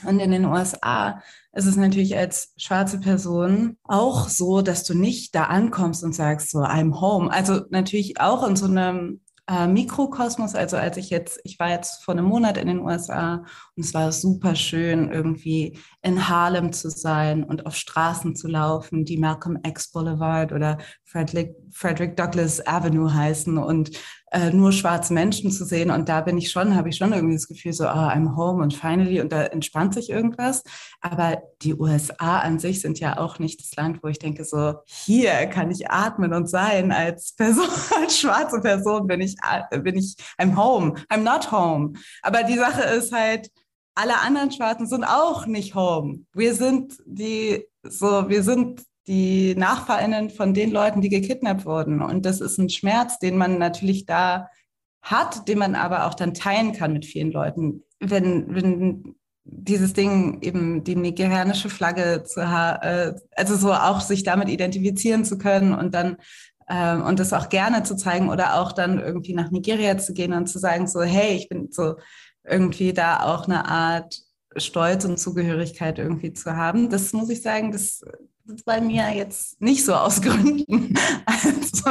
[0.05, 1.21] Und in den USA
[1.53, 6.51] ist es natürlich als schwarze Person auch so, dass du nicht da ankommst und sagst
[6.51, 7.31] so, I'm home.
[7.31, 10.55] Also natürlich auch in so einem äh, Mikrokosmos.
[10.55, 13.93] Also als ich jetzt, ich war jetzt vor einem Monat in den USA und es
[13.93, 19.57] war super schön, irgendwie in Harlem zu sein und auf Straßen zu laufen, die Malcolm
[19.65, 23.91] X Boulevard oder Frederick, Frederick Douglass Avenue heißen und
[24.37, 25.89] äh, nur schwarze Menschen zu sehen.
[25.89, 28.61] Und da bin ich schon, habe ich schon irgendwie das Gefühl, so, oh, I'm home
[28.61, 30.63] und finally, und da entspannt sich irgendwas.
[31.01, 34.75] Aber die USA an sich sind ja auch nicht das Land, wo ich denke, so,
[34.85, 37.67] hier kann ich atmen und sein als Person,
[37.99, 39.35] als schwarze Person bin ich,
[39.71, 41.93] äh, bin ich, I'm home, I'm not home.
[42.21, 43.49] Aber die Sache ist halt,
[43.95, 46.25] alle anderen Schwarzen sind auch nicht home.
[46.33, 52.01] Wir sind die, so, wir sind die NachfahrInnen von den Leuten, die gekidnappt wurden.
[52.01, 54.49] Und das ist ein Schmerz, den man natürlich da
[55.01, 57.83] hat, den man aber auch dann teilen kann mit vielen Leuten.
[57.99, 64.23] Wenn, wenn dieses Ding eben die nigerianische Flagge zu haben, äh, also so auch sich
[64.23, 66.17] damit identifizieren zu können und dann
[66.67, 70.33] äh, und das auch gerne zu zeigen oder auch dann irgendwie nach Nigeria zu gehen
[70.33, 71.95] und zu sagen so, hey, ich bin so
[72.43, 74.21] irgendwie da auch eine Art
[74.57, 76.89] Stolz und Zugehörigkeit irgendwie zu haben.
[76.89, 78.01] Das muss ich sagen, das
[78.65, 80.21] bei mir jetzt nicht so aus.
[81.25, 81.89] Also.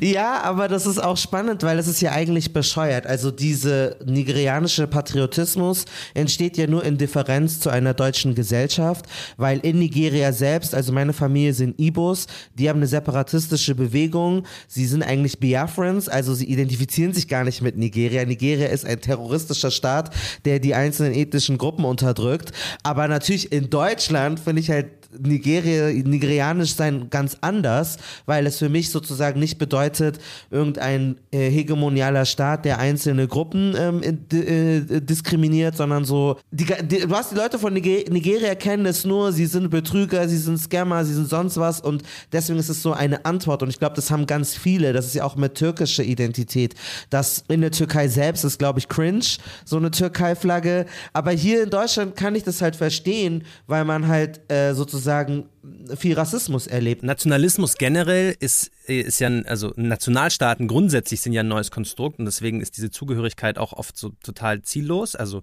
[0.00, 3.06] ja, aber das ist auch spannend, weil es ist ja eigentlich bescheuert.
[3.06, 9.06] Also diese nigerianische Patriotismus entsteht ja nur in Differenz zu einer deutschen Gesellschaft,
[9.36, 14.86] weil in Nigeria selbst, also meine Familie sind Ibos, die haben eine separatistische Bewegung, sie
[14.86, 18.24] sind eigentlich Biafrans, also sie identifizieren sich gar nicht mit Nigeria.
[18.24, 20.14] Nigeria ist ein terroristischer Staat,
[20.44, 22.52] der die einzelnen ethnischen Gruppen unterdrückt.
[22.82, 28.68] Aber natürlich in Deutschland finde ich halt Nigeria, nigerianisch sein ganz anders, weil es für
[28.68, 30.18] mich sozusagen nicht bedeutet,
[30.50, 37.14] irgendein äh, hegemonialer Staat, der einzelne Gruppen ähm, äh, diskriminiert, sondern so, die, die, du
[37.14, 41.04] hast die Leute von Niger Nigeria kennen es nur, sie sind Betrüger, sie sind Scammer,
[41.04, 42.02] sie sind sonst was und
[42.32, 45.14] deswegen ist es so eine Antwort und ich glaube, das haben ganz viele, das ist
[45.14, 46.74] ja auch mit türkischer Identität,
[47.10, 49.24] dass in der Türkei selbst ist, glaube ich, cringe,
[49.64, 54.40] so eine Türkei-Flagge, aber hier in Deutschland kann ich das halt verstehen, weil man halt
[54.50, 55.48] äh, sozusagen sozusagen
[55.96, 57.02] viel Rassismus erlebt.
[57.02, 62.60] Nationalismus generell ist, ist ja, also Nationalstaaten grundsätzlich sind ja ein neues Konstrukt und deswegen
[62.60, 65.16] ist diese Zugehörigkeit auch oft so total ziellos.
[65.16, 65.42] Also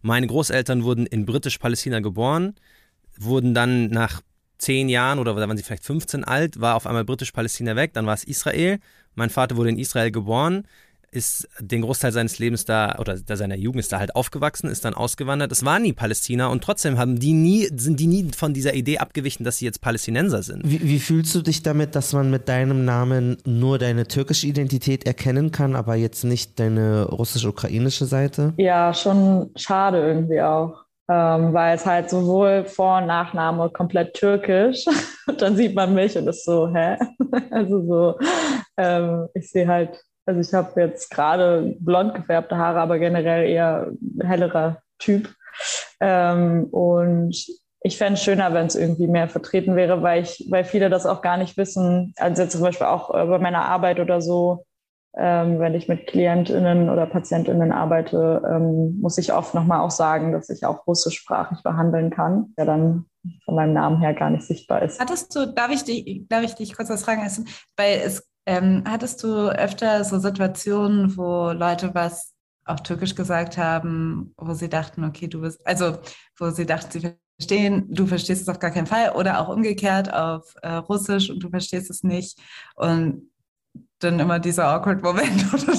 [0.00, 2.54] meine Großeltern wurden in britisch-Palästina geboren,
[3.18, 4.22] wurden dann nach
[4.58, 8.06] zehn Jahren oder da waren sie vielleicht 15 alt, war auf einmal britisch-Palästina weg, dann
[8.06, 8.78] war es Israel.
[9.14, 10.66] Mein Vater wurde in Israel geboren,
[11.14, 14.94] ist den Großteil seines Lebens da oder seiner Jugend ist da halt aufgewachsen, ist dann
[14.94, 15.52] ausgewandert.
[15.52, 18.98] Es war nie Palästina und trotzdem haben die nie, sind die nie von dieser Idee
[18.98, 20.62] abgewichen, dass sie jetzt Palästinenser sind.
[20.64, 25.06] Wie, wie fühlst du dich damit, dass man mit deinem Namen nur deine türkische Identität
[25.06, 28.52] erkennen kann, aber jetzt nicht deine russisch-ukrainische Seite?
[28.56, 30.84] Ja, schon schade irgendwie auch.
[31.06, 34.86] Ähm, weil es halt sowohl Vor- und Nachname komplett türkisch
[35.26, 36.96] und dann sieht man mich und ist so, hä?
[37.50, 38.18] Also so,
[38.78, 43.92] ähm, ich sehe halt also ich habe jetzt gerade blond gefärbte Haare, aber generell eher
[44.22, 45.34] hellerer Typ.
[46.00, 47.36] Ähm, und
[47.82, 51.06] ich fände es schöner, wenn es irgendwie mehr vertreten wäre, weil ich, weil viele das
[51.06, 52.14] auch gar nicht wissen.
[52.16, 54.64] Also jetzt zum Beispiel auch äh, bei meiner Arbeit oder so,
[55.16, 60.32] ähm, wenn ich mit KlientInnen oder PatientInnen arbeite, ähm, muss ich oft nochmal auch sagen,
[60.32, 63.04] dass ich auch russischsprachig behandeln kann, der dann
[63.44, 64.98] von meinem Namen her gar nicht sichtbar ist.
[64.98, 67.22] Hattest du, darf ich dich, darf ich dich kurz was fragen?
[67.76, 72.32] Weil es ähm, hattest du öfter so Situationen, wo Leute was
[72.64, 75.98] auf Türkisch gesagt haben, wo sie dachten, okay, du bist, also
[76.38, 80.12] wo sie dachten, sie verstehen, du verstehst es auf gar keinen Fall oder auch umgekehrt
[80.12, 82.38] auf äh, Russisch und du verstehst es nicht
[82.76, 83.30] und
[83.98, 85.74] dann immer dieser awkward Moment oder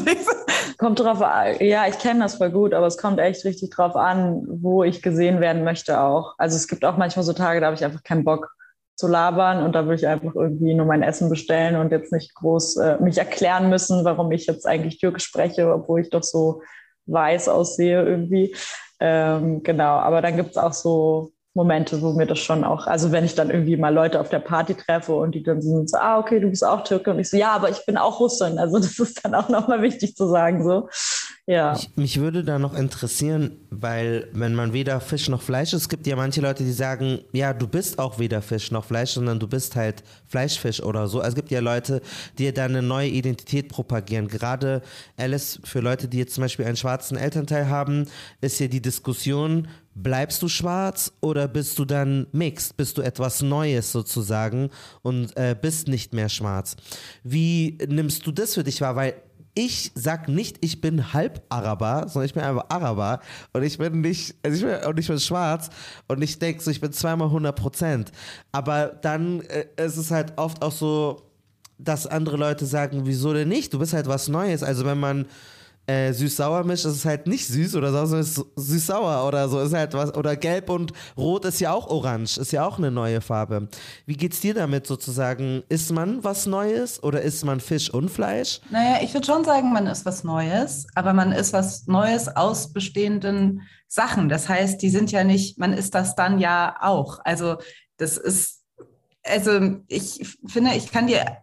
[0.78, 3.95] Kommt drauf an, ja, ich kenne das voll gut, aber es kommt echt richtig drauf
[3.95, 6.36] an, wo ich gesehen werden möchte auch.
[6.38, 8.53] Also es gibt auch manchmal so Tage, da habe ich einfach keinen Bock
[8.95, 12.33] zu labern und da würde ich einfach irgendwie nur mein Essen bestellen und jetzt nicht
[12.35, 16.61] groß äh, mich erklären müssen, warum ich jetzt eigentlich Türkisch spreche, obwohl ich doch so
[17.05, 18.55] weiß aussehe irgendwie.
[18.99, 23.11] Ähm, genau, aber dann gibt es auch so Momente, wo mir das schon auch, also
[23.13, 25.97] wenn ich dann irgendwie mal Leute auf der Party treffe und die dann sind so,
[25.97, 28.59] ah, okay, du bist auch Türke und ich so, ja, aber ich bin auch Russin.
[28.59, 30.89] Also das ist dann auch nochmal wichtig zu sagen, so.
[31.47, 31.75] Ja.
[31.75, 35.89] Ich, mich würde da noch interessieren, weil wenn man weder Fisch noch Fleisch ist, es
[35.89, 39.39] gibt ja manche Leute, die sagen, ja, du bist auch weder Fisch noch Fleisch, sondern
[39.39, 41.19] du bist halt Fleischfisch oder so.
[41.19, 42.01] Also es gibt ja Leute,
[42.39, 44.27] die da eine neue Identität propagieren.
[44.27, 44.81] Gerade
[45.17, 48.07] Alice, für Leute, die jetzt zum Beispiel einen schwarzen Elternteil haben,
[48.41, 52.75] ist ja die Diskussion, bleibst du schwarz oder bist du dann mixed?
[52.75, 54.71] Bist du etwas Neues sozusagen
[55.03, 56.75] und äh, bist nicht mehr schwarz?
[57.23, 58.95] Wie nimmst du das für dich wahr?
[58.95, 59.13] Weil
[59.55, 63.21] ich sag nicht, ich bin halb Araber, sondern ich bin einfach Araber
[63.53, 65.69] und ich bin nicht, also ich bin, und ich bin schwarz
[66.07, 68.11] und ich denke so, ich bin zweimal 100 Prozent.
[68.51, 71.31] Aber dann äh, ist es halt oft auch so,
[71.77, 73.73] dass andere Leute sagen, wieso denn nicht?
[73.73, 74.61] Du bist halt was Neues.
[74.61, 75.25] Also wenn man
[75.88, 79.59] äh, süß-sauer mischt, ist es halt nicht süß oder so, sondern süß-sauer oder so.
[79.59, 82.91] Ist halt was, oder gelb und rot ist ja auch orange, ist ja auch eine
[82.91, 83.67] neue Farbe.
[84.05, 85.63] Wie geht's dir damit sozusagen?
[85.69, 88.61] Ist man was Neues oder ist man Fisch und Fleisch?
[88.69, 92.73] Naja, ich würde schon sagen, man ist was Neues, aber man ist was Neues aus
[92.73, 94.29] bestehenden Sachen.
[94.29, 97.19] Das heißt, die sind ja nicht, man ist das dann ja auch.
[97.23, 97.57] Also,
[97.97, 98.63] das ist,
[99.23, 101.38] also ich finde, ich kann dir,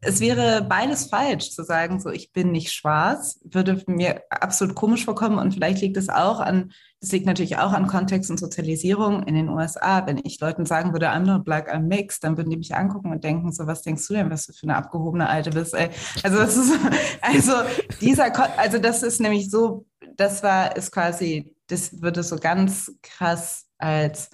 [0.00, 5.04] es wäre beides falsch zu sagen, so ich bin nicht schwarz, würde mir absolut komisch
[5.04, 9.22] vorkommen und vielleicht liegt es auch an, das liegt natürlich auch an Kontext und Sozialisierung
[9.24, 10.06] in den USA.
[10.06, 13.12] Wenn ich Leuten sagen würde, I'm not black, I'm mixed, dann würden die mich angucken
[13.12, 15.74] und denken, so was denkst du denn, was du für eine abgehobene Alte bist?
[15.74, 15.90] Ey?
[16.22, 16.72] Also das ist,
[17.20, 17.52] also
[18.00, 19.86] dieser, also das ist nämlich so,
[20.16, 24.30] das war, ist quasi, das würde so ganz krass als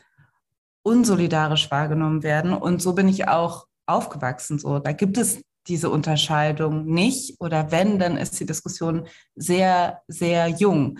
[0.83, 4.59] unsolidarisch wahrgenommen werden und so bin ich auch aufgewachsen.
[4.59, 10.49] So, da gibt es diese Unterscheidung nicht oder wenn, dann ist die Diskussion sehr, sehr
[10.49, 10.99] jung.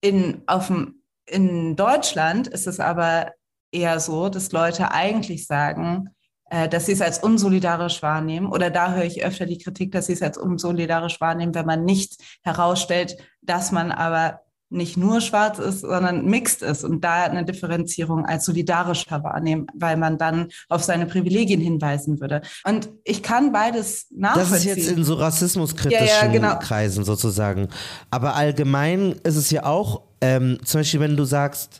[0.00, 3.32] In, auf dem, in Deutschland ist es aber
[3.72, 6.10] eher so, dass Leute eigentlich sagen,
[6.50, 8.48] äh, dass sie es als unsolidarisch wahrnehmen.
[8.48, 11.84] Oder da höre ich öfter die Kritik, dass sie es als unsolidarisch wahrnehmen, wenn man
[11.84, 14.40] nicht herausstellt, dass man aber
[14.70, 19.96] nicht nur schwarz ist, sondern mixed ist und da eine Differenzierung als solidarischer wahrnehmen, weil
[19.96, 22.42] man dann auf seine Privilegien hinweisen würde.
[22.64, 24.50] Und ich kann beides nachvollziehen.
[24.50, 26.58] Das ist jetzt in so rassismuskritischen ja, ja, genau.
[26.58, 27.68] Kreisen sozusagen.
[28.10, 31.79] Aber allgemein ist es ja auch, ähm, zum Beispiel, wenn du sagst,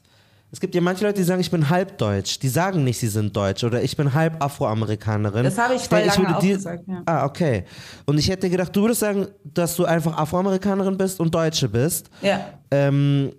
[0.53, 2.41] es gibt ja manche Leute, die sagen, ich bin halb deutsch.
[2.41, 5.45] Die sagen nicht, sie sind deutsch oder ich bin halb Afroamerikanerin.
[5.45, 7.03] Das habe ich voll ich lange auch dir, gesagt, ja.
[7.07, 7.65] Ah, okay.
[8.05, 12.11] Und ich hätte gedacht, du würdest sagen, dass du einfach Afroamerikanerin bist und Deutsche bist.
[12.21, 12.45] Ja.
[12.73, 13.33] Ähm,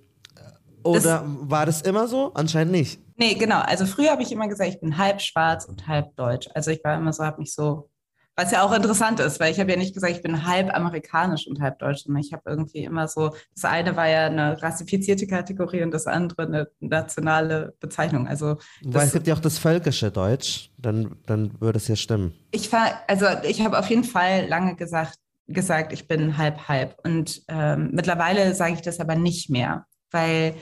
[0.84, 2.32] oder das, war das immer so?
[2.34, 3.02] Anscheinend nicht.
[3.18, 3.60] Nee, genau.
[3.60, 6.48] Also früher habe ich immer gesagt, ich bin halb schwarz und halb deutsch.
[6.56, 7.91] Also ich war immer so, habe mich so
[8.36, 11.48] was ja auch interessant ist, weil ich habe ja nicht gesagt, ich bin halb amerikanisch
[11.48, 15.28] und halb deutsch, sondern ich habe irgendwie immer so, das eine war ja eine rassifizierte
[15.28, 18.28] Kategorie und das andere eine nationale Bezeichnung.
[18.28, 22.34] Also weil es gibt ja auch das völkische Deutsch, dann, dann würde es ja stimmen.
[22.52, 25.18] Ich war, also ich habe auf jeden Fall lange gesagt,
[25.48, 26.98] gesagt, ich bin halb halb.
[27.04, 30.56] Und ähm, mittlerweile sage ich das aber nicht mehr, weil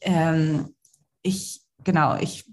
[0.00, 0.74] ähm,
[1.22, 2.50] ich, genau, ich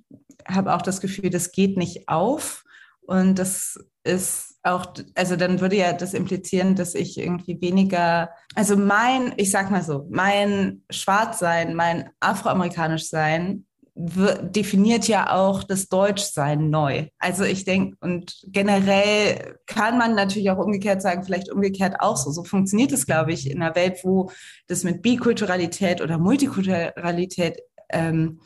[0.48, 2.64] habe auch das Gefühl, das geht nicht auf.
[3.02, 8.76] Und das ist auch, also dann würde ja das implizieren, dass ich irgendwie weniger, also
[8.76, 16.70] mein, ich sag mal so, mein Schwarzsein, mein Afroamerikanisch Sein definiert ja auch das Deutschsein
[16.70, 17.08] neu.
[17.18, 22.32] Also ich denke, und generell kann man natürlich auch umgekehrt sagen, vielleicht umgekehrt auch so.
[22.32, 24.32] So funktioniert es, glaube ich, in einer Welt, wo
[24.68, 28.40] das mit Bikulturalität oder Multikulturalität ähm,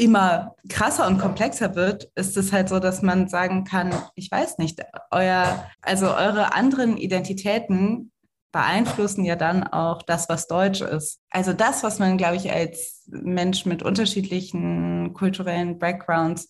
[0.00, 4.56] immer krasser und komplexer wird, ist es halt so, dass man sagen kann, ich weiß
[4.56, 4.80] nicht,
[5.10, 8.10] euer, also eure anderen Identitäten
[8.50, 11.20] beeinflussen ja dann auch das, was Deutsch ist.
[11.28, 16.48] Also das, was man, glaube ich, als Mensch mit unterschiedlichen kulturellen Backgrounds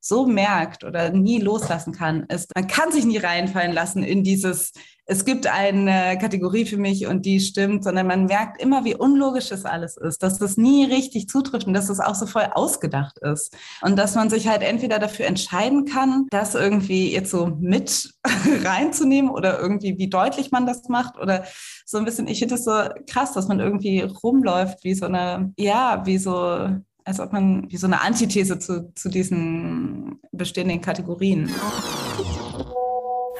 [0.00, 4.72] so merkt oder nie loslassen kann, ist, man kann sich nie reinfallen lassen in dieses,
[5.12, 9.50] es gibt eine Kategorie für mich und die stimmt, sondern man merkt immer, wie unlogisch
[9.50, 13.18] das alles ist, dass das nie richtig zutrifft und dass das auch so voll ausgedacht
[13.18, 13.54] ist.
[13.82, 18.14] Und dass man sich halt entweder dafür entscheiden kann, das irgendwie jetzt so mit
[18.64, 21.44] reinzunehmen oder irgendwie, wie deutlich man das macht oder
[21.84, 22.72] so ein bisschen, ich finde das so
[23.06, 26.68] krass, dass man irgendwie rumläuft wie so eine, ja, wie so
[27.04, 31.50] als ob man wie so eine Antithese zu, zu diesen bestehenden Kategorien.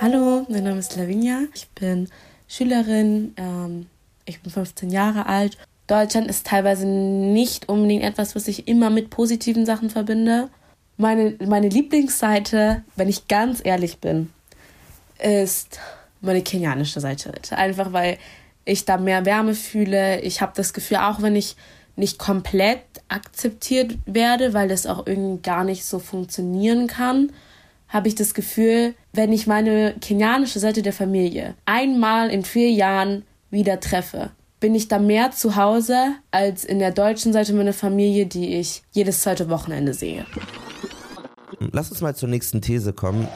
[0.03, 1.43] Hallo, mein Name ist Lavinia.
[1.55, 2.09] Ich bin
[2.49, 3.35] Schülerin.
[3.37, 3.87] Ähm,
[4.25, 5.57] ich bin 15 Jahre alt.
[5.87, 10.49] Deutschland ist teilweise nicht unbedingt etwas, was ich immer mit positiven Sachen verbinde.
[10.97, 14.33] Meine, meine Lieblingsseite, wenn ich ganz ehrlich bin,
[15.21, 15.79] ist
[16.21, 17.35] meine kenianische Seite.
[17.53, 18.19] Einfach weil
[18.65, 20.21] ich da mehr Wärme fühle.
[20.23, 21.55] Ich habe das Gefühl, auch wenn ich
[21.95, 27.31] nicht komplett akzeptiert werde, weil das auch irgendwie gar nicht so funktionieren kann,
[27.93, 33.25] habe ich das Gefühl, wenn ich meine kenianische Seite der Familie einmal in vier Jahren
[33.51, 34.31] wieder treffe,
[34.61, 38.83] bin ich da mehr zu Hause als in der deutschen Seite meiner Familie, die ich
[38.93, 40.25] jedes zweite Wochenende sehe.
[41.73, 43.29] Lass uns mal zur nächsten These kommen.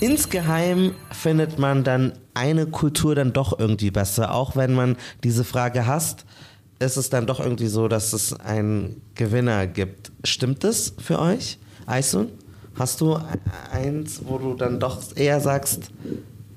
[0.00, 5.86] Insgeheim findet man dann eine Kultur dann doch irgendwie besser, auch wenn man diese Frage
[5.86, 6.26] hasst
[6.78, 10.12] ist es dann doch irgendwie so, dass es einen Gewinner gibt.
[10.24, 12.28] Stimmt das für euch, Aisun?
[12.78, 13.18] Hast du
[13.72, 15.90] eins, wo du dann doch eher sagst,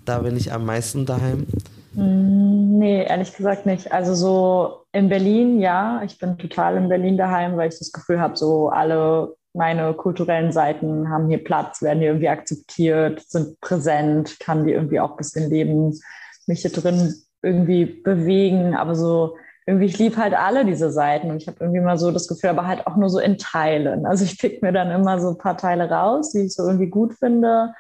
[0.04, 1.48] da bin ich am meisten daheim?
[1.94, 3.92] Mm, nee, ehrlich gesagt nicht.
[3.92, 8.20] Also so in Berlin, ja, ich bin total in Berlin daheim, weil ich das Gefühl
[8.20, 14.40] habe, so alle meine kulturellen Seiten haben hier Platz, werden hier irgendwie akzeptiert, sind präsent,
[14.40, 15.98] kann die irgendwie auch ein bisschen leben,
[16.48, 19.38] mich hier drin irgendwie bewegen, aber so
[19.70, 22.50] irgendwie, ich liebe halt alle diese Seiten und ich habe irgendwie mal so das Gefühl,
[22.50, 24.06] aber halt auch nur so in Teilen.
[24.06, 26.90] Also ich pick mir dann immer so ein paar Teile raus, die ich so irgendwie
[26.90, 27.74] gut finde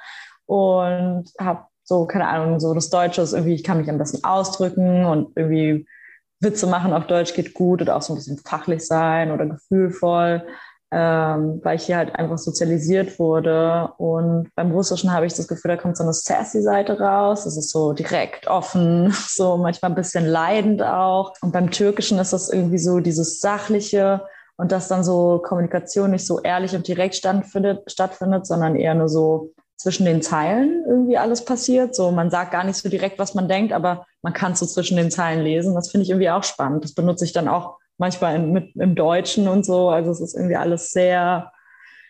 [0.46, 4.24] und habe so, keine Ahnung, so das Deutsche ist irgendwie, ich kann mich am besten
[4.24, 5.88] ausdrücken und irgendwie
[6.40, 10.46] Witze machen auf Deutsch geht gut oder auch so ein bisschen fachlich sein oder gefühlvoll
[10.92, 13.92] ähm, weil ich hier halt einfach sozialisiert wurde.
[13.98, 17.44] Und beim Russischen habe ich das Gefühl, da kommt so eine sassy Seite raus.
[17.44, 21.34] Das ist so direkt offen, so manchmal ein bisschen leidend auch.
[21.42, 24.22] Und beim Türkischen ist das irgendwie so dieses Sachliche
[24.58, 29.54] und dass dann so Kommunikation nicht so ehrlich und direkt stattfindet, sondern eher nur so
[29.78, 31.96] zwischen den Zeilen irgendwie alles passiert.
[31.96, 34.98] So, man sagt gar nicht so direkt, was man denkt, aber man kann so zwischen
[34.98, 35.76] den Zeilen lesen.
[35.76, 36.84] Das finde ich irgendwie auch spannend.
[36.84, 39.89] Das benutze ich dann auch manchmal in, mit, im Deutschen und so.
[39.89, 41.52] Also es ist irgendwie alles sehr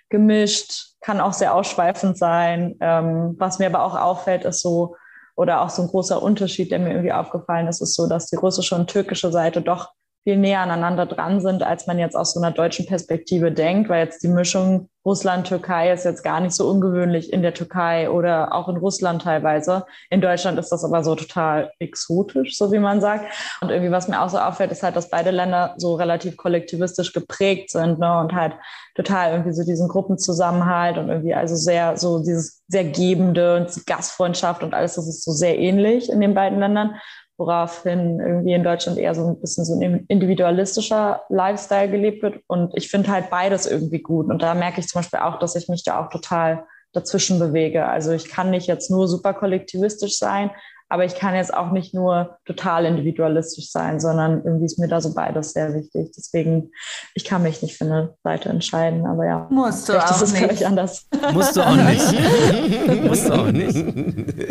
[0.10, 2.78] gemischt, kann auch sehr ausschweifend sein.
[2.80, 4.96] Ähm, was mir aber auch auffällt, ist so,
[5.36, 8.36] oder auch so ein großer Unterschied, der mir irgendwie aufgefallen ist, ist so, dass die
[8.36, 9.94] russische und türkische Seite doch
[10.30, 14.06] viel näher aneinander dran sind, als man jetzt aus so einer deutschen Perspektive denkt, weil
[14.06, 18.70] jetzt die Mischung Russland-Türkei ist jetzt gar nicht so ungewöhnlich in der Türkei oder auch
[18.70, 19.86] in Russland teilweise.
[20.12, 23.26] In Deutschland ist das aber so total exotisch, so wie man sagt.
[23.62, 27.12] Und irgendwie, was mir auch so auffällt, ist halt, dass beide Länder so relativ kollektivistisch
[27.12, 28.20] geprägt sind ne?
[28.20, 28.54] und halt
[28.94, 34.62] total irgendwie so diesen Gruppenzusammenhalt und irgendwie also sehr so dieses sehr gebende und Gastfreundschaft
[34.62, 36.98] und alles, das ist so sehr ähnlich in den beiden Ländern
[37.40, 42.42] woraufhin irgendwie in Deutschland eher so ein bisschen so ein individualistischer Lifestyle gelebt wird.
[42.48, 44.28] Und ich finde halt beides irgendwie gut.
[44.28, 47.86] Und da merke ich zum Beispiel auch, dass ich mich da auch total dazwischen bewege.
[47.86, 50.52] Also ich kann nicht jetzt nur super kollektivistisch sein,
[50.90, 55.00] aber ich kann jetzt auch nicht nur total individualistisch sein, sondern irgendwie ist mir da
[55.00, 56.12] so beides sehr wichtig.
[56.18, 56.72] Deswegen,
[57.14, 59.48] ich kann mich nicht für eine Seite entscheiden, aber ja.
[59.52, 60.66] Musst du auch ist nicht.
[60.66, 61.08] anders.
[61.32, 63.04] Musst du auch nicht.
[63.04, 63.78] Musst du auch nicht.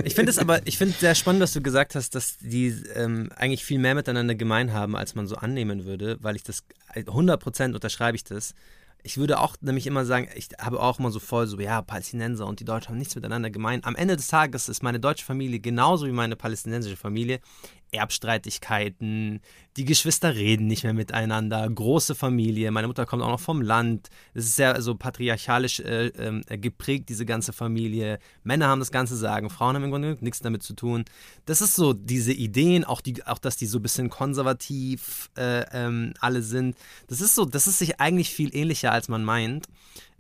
[0.04, 3.30] Ich finde es aber, ich finde sehr spannend, dass du gesagt hast, dass die ähm,
[3.36, 6.62] eigentlich viel mehr miteinander gemein haben, als man so annehmen würde, weil ich das
[6.94, 8.54] 100% unterschreibe ich das.
[9.02, 12.46] Ich würde auch nämlich immer sagen, ich habe auch immer so voll so, ja, Palästinenser
[12.46, 13.84] und die Deutschen haben nichts miteinander gemein.
[13.84, 17.40] Am Ende des Tages ist meine deutsche Familie genauso wie meine palästinensische Familie
[17.92, 19.40] Erbstreitigkeiten,
[19.78, 24.08] die Geschwister reden nicht mehr miteinander, große Familie, meine Mutter kommt auch noch vom Land,
[24.34, 28.18] es ist sehr so patriarchalisch äh, äh, geprägt, diese ganze Familie.
[28.42, 31.04] Männer haben das ganze Sagen, Frauen haben im Grunde nichts damit zu tun.
[31.46, 35.64] Das ist so diese Ideen, auch, die, auch dass die so ein bisschen konservativ äh,
[35.72, 36.76] ähm, alle sind.
[37.06, 39.68] Das ist so, das ist sich eigentlich viel ähnlicher, als man meint.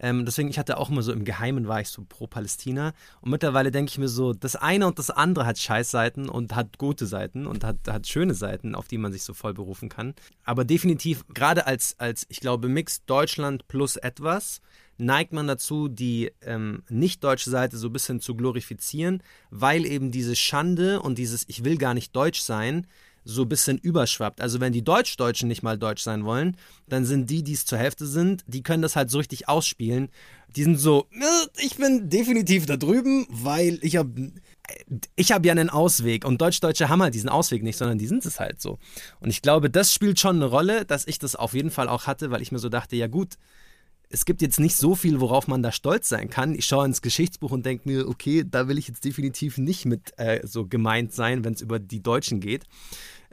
[0.00, 2.92] Ähm, deswegen, ich hatte auch immer so im Geheimen war ich so pro Palästina.
[3.20, 6.78] Und mittlerweile denke ich mir so, das eine und das andere hat Scheißseiten und hat
[6.78, 10.14] gute Seiten und hat, hat schöne Seiten, auf die man sich so voll berufen kann.
[10.44, 14.60] Aber definitiv, gerade als, als, ich glaube, Mix Deutschland plus etwas,
[14.98, 20.36] neigt man dazu, die ähm, nicht-deutsche Seite so ein bisschen zu glorifizieren, weil eben diese
[20.36, 22.86] Schande und dieses Ich will gar nicht deutsch sein,
[23.24, 24.40] so ein bisschen überschwappt.
[24.40, 26.56] Also wenn die Deutsch-Deutschen nicht mal deutsch sein wollen,
[26.88, 30.08] dann sind die, die es zur Hälfte sind, die können das halt so richtig ausspielen.
[30.56, 31.06] Die sind so,
[31.58, 34.32] ich bin definitiv da drüben, weil ich habe
[35.16, 38.24] ich habe ja einen Ausweg und Deutsch-Deutsche haben halt diesen Ausweg nicht, sondern die sind
[38.26, 38.78] es halt so.
[39.20, 42.06] Und ich glaube, das spielt schon eine Rolle, dass ich das auf jeden Fall auch
[42.06, 43.36] hatte, weil ich mir so dachte, ja gut,
[44.10, 46.54] es gibt jetzt nicht so viel, worauf man da stolz sein kann.
[46.54, 50.12] Ich schaue ins Geschichtsbuch und denke mir, okay, da will ich jetzt definitiv nicht mit
[50.16, 52.64] äh, so gemeint sein, wenn es über die Deutschen geht.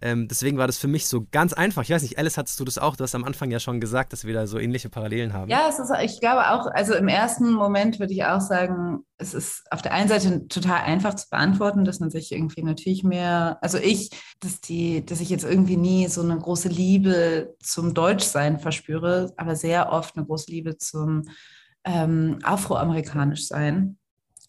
[0.01, 1.83] Ähm, deswegen war das für mich so ganz einfach.
[1.83, 2.95] Ich weiß nicht, Alice, hattest du das auch?
[2.95, 5.49] Du hast am Anfang ja schon gesagt, dass wir da so ähnliche Parallelen haben.
[5.49, 9.33] Ja, es ist, ich glaube auch, also im ersten Moment würde ich auch sagen, es
[9.33, 13.57] ist auf der einen Seite total einfach zu beantworten, dass man sich irgendwie natürlich mehr,
[13.61, 14.09] also ich,
[14.41, 19.55] dass die, dass ich jetzt irgendwie nie so eine große Liebe zum Deutschsein verspüre, aber
[19.55, 21.23] sehr oft eine große Liebe zum
[21.85, 23.45] ähm, Afroamerikanisch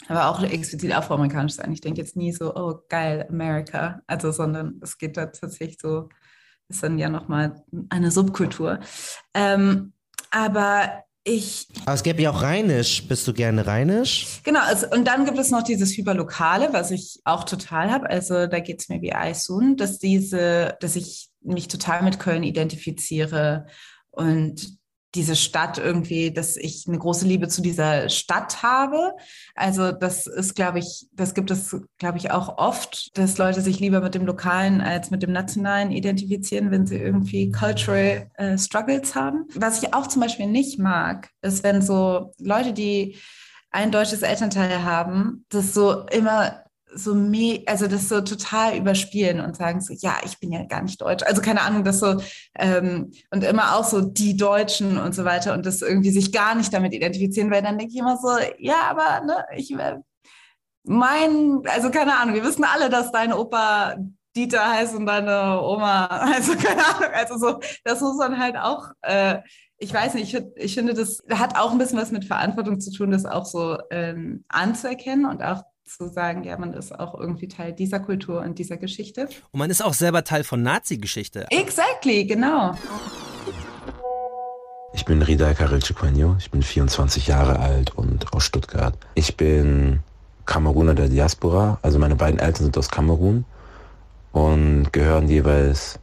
[0.08, 1.72] aber auch explizit afroamerikanisch sein.
[1.72, 4.00] Ich denke jetzt nie so, oh geil, America.
[4.06, 6.08] Also, sondern es geht da tatsächlich so,
[6.68, 8.80] ist dann ja nochmal eine Subkultur.
[9.34, 9.92] Ähm,
[10.30, 11.66] aber ich.
[11.84, 13.06] Aber es gäbe ja auch Rheinisch.
[13.08, 14.40] Bist du gerne Rheinisch?
[14.44, 18.08] Genau, also, und dann gibt es noch dieses Hyperlokale, was ich auch total habe.
[18.08, 22.42] Also da geht es mir wie Eisun, dass diese, dass ich mich total mit Köln
[22.42, 23.66] identifiziere
[24.10, 24.75] und
[25.16, 29.12] diese Stadt irgendwie, dass ich eine große Liebe zu dieser Stadt habe.
[29.54, 33.80] Also das ist, glaube ich, das gibt es, glaube ich, auch oft, dass Leute sich
[33.80, 39.14] lieber mit dem Lokalen als mit dem Nationalen identifizieren, wenn sie irgendwie cultural äh, Struggles
[39.14, 39.46] haben.
[39.54, 43.16] Was ich auch zum Beispiel nicht mag, ist, wenn so Leute, die
[43.70, 46.65] ein deutsches Elternteil haben, das so immer
[46.96, 50.82] so me also das so total überspielen und sagen so, ja, ich bin ja gar
[50.82, 51.24] nicht deutsch.
[51.24, 52.20] Also keine Ahnung, das so
[52.54, 56.54] ähm, und immer auch so die Deutschen und so weiter und das irgendwie sich gar
[56.54, 59.96] nicht damit identifizieren, weil dann denke ich immer so, ja, aber ne, ich äh,
[60.84, 63.96] mein, also keine Ahnung, wir wissen alle, dass dein Opa
[64.36, 68.90] Dieter heißt und deine Oma, also keine Ahnung, also so, das muss man halt auch
[69.02, 69.38] äh,
[69.78, 72.90] ich weiß nicht, ich, ich, finde, das hat auch ein bisschen was mit Verantwortung zu
[72.90, 77.48] tun, das auch so ähm, anzuerkennen und auch zu sagen, ja, man ist auch irgendwie
[77.48, 79.28] Teil dieser Kultur und dieser Geschichte.
[79.52, 81.46] Und man ist auch selber Teil von Nazi-Geschichte.
[81.50, 82.74] Exactly, genau.
[84.94, 88.98] Ich bin Rida Karilciquenio, ich bin 24 Jahre alt und aus Stuttgart.
[89.14, 90.00] Ich bin
[90.44, 93.44] Kameruner der Diaspora, also meine beiden Eltern sind aus Kamerun
[94.32, 96.00] und gehören jeweils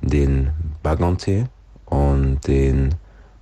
[0.00, 0.50] den
[0.82, 1.48] Bagonte
[1.84, 2.96] und den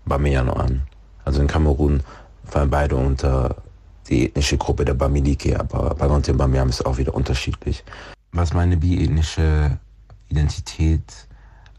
[0.05, 0.83] Bameyano an.
[1.25, 2.03] Also in Kamerun
[2.45, 3.62] fallen beide unter
[4.09, 7.85] die ethnische Gruppe der Bamileke, aber bei und Bamiam ist auch wieder unterschiedlich.
[8.33, 9.79] Was meine biethnische
[10.29, 11.03] Identität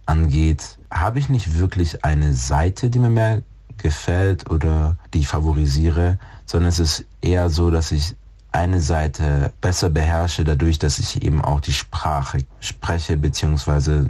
[0.06, 3.42] angeht, habe ich nicht wirklich eine Seite, die mir mehr
[3.78, 8.16] gefällt oder die ich favorisiere, sondern es ist eher so, dass ich
[8.52, 14.08] eine Seite besser beherrsche, dadurch, dass ich eben auch die Sprache spreche, beziehungsweise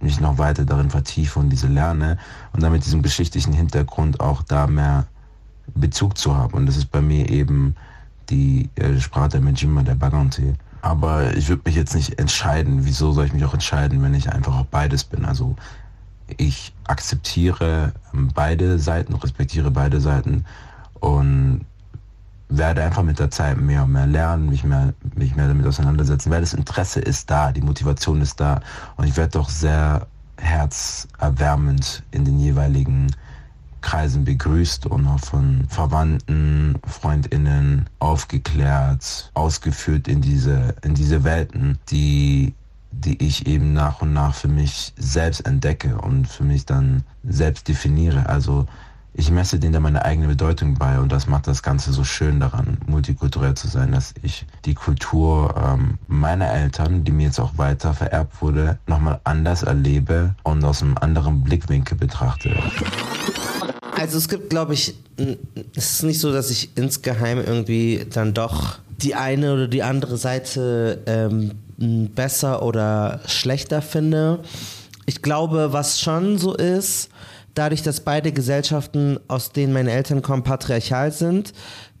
[0.00, 2.18] mich noch weiter darin vertiefe und diese lerne
[2.52, 5.06] und dann mit diesem geschichtlichen Hintergrund auch da mehr
[5.74, 6.54] Bezug zu haben.
[6.54, 7.74] Und das ist bei mir eben
[8.30, 10.54] die äh, Sprache der Mejima, der Bagante.
[10.82, 12.84] Aber ich würde mich jetzt nicht entscheiden.
[12.84, 15.24] Wieso soll ich mich auch entscheiden, wenn ich einfach auch beides bin?
[15.24, 15.56] Also
[16.36, 20.44] ich akzeptiere beide Seiten, respektiere beide Seiten
[21.00, 21.64] und
[22.48, 26.30] werde einfach mit der Zeit mehr und mehr lernen, mich mehr, mich mehr damit auseinandersetzen,
[26.30, 28.60] weil das Interesse ist da, die Motivation ist da
[28.96, 30.06] und ich werde doch sehr
[30.36, 33.14] herzerwärmend in den jeweiligen
[33.84, 42.54] Kreisen begrüßt und auch von Verwandten, Freundinnen aufgeklärt, ausgeführt in diese, in diese Welten, die,
[42.92, 47.68] die ich eben nach und nach für mich selbst entdecke und für mich dann selbst
[47.68, 48.26] definiere.
[48.26, 48.66] Also
[49.12, 52.40] ich messe denen da meine eigene Bedeutung bei und das macht das Ganze so schön
[52.40, 57.56] daran, multikulturell zu sein, dass ich die Kultur ähm, meiner Eltern, die mir jetzt auch
[57.58, 62.56] weiter vererbt wurde, nochmal anders erlebe und aus einem anderen Blickwinkel betrachte.
[63.96, 64.94] Also es gibt, glaube ich,
[65.74, 70.16] es ist nicht so, dass ich insgeheim irgendwie dann doch die eine oder die andere
[70.16, 71.52] Seite ähm,
[72.14, 74.40] besser oder schlechter finde.
[75.06, 77.10] Ich glaube, was schon so ist,
[77.54, 81.52] dadurch, dass beide Gesellschaften, aus denen meine Eltern kommen, patriarchal sind,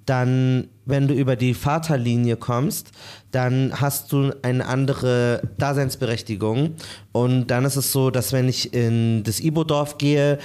[0.06, 2.88] dann, wenn du über die Vaterlinie kommst,
[3.30, 6.74] dann hast du eine andere Daseinsberechtigung.
[7.12, 10.38] Und dann ist es so, dass wenn ich in das Ibo-Dorf gehe,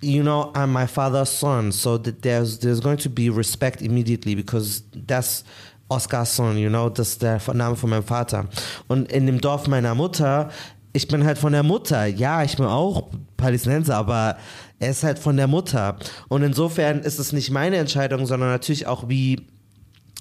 [0.00, 4.34] you know, I'm my father's son, so that there's there's going to be respect immediately
[4.34, 5.44] because that's
[5.88, 8.46] Oscar's son, you know, das ist der Name von meinem Vater.
[8.88, 10.50] Und in dem Dorf meiner Mutter,
[10.92, 12.06] ich bin halt von der Mutter.
[12.06, 14.36] Ja, ich bin auch Palästinenser, aber
[14.78, 15.96] er ist halt von der Mutter.
[16.28, 19.46] Und insofern ist es nicht meine Entscheidung, sondern natürlich auch wie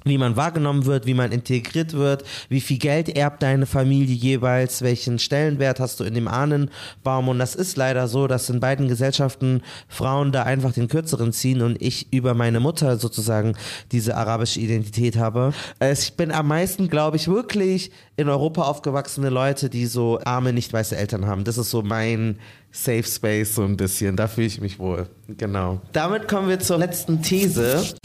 [0.06, 4.82] wie man wahrgenommen wird, wie man integriert wird, wie viel Geld erbt deine Familie jeweils,
[4.84, 7.28] welchen Stellenwert hast du in dem Ahnenbaum.
[7.28, 11.62] Und das ist leider so, dass in beiden Gesellschaften Frauen da einfach den Kürzeren ziehen
[11.62, 13.58] und ich über meine Mutter sozusagen
[13.92, 15.54] diese arabische Identität habe.
[15.92, 20.72] Ich bin am meisten, glaube ich, wirklich in Europa aufgewachsene Leute, die so arme, nicht
[20.72, 21.44] weiße Eltern haben.
[21.44, 22.38] Das ist so mein
[22.72, 24.16] Safe Space so ein bisschen.
[24.16, 25.08] Da fühle ich mich wohl.
[25.28, 25.82] Genau.
[25.94, 27.96] Damit kommen wir zur letzten These.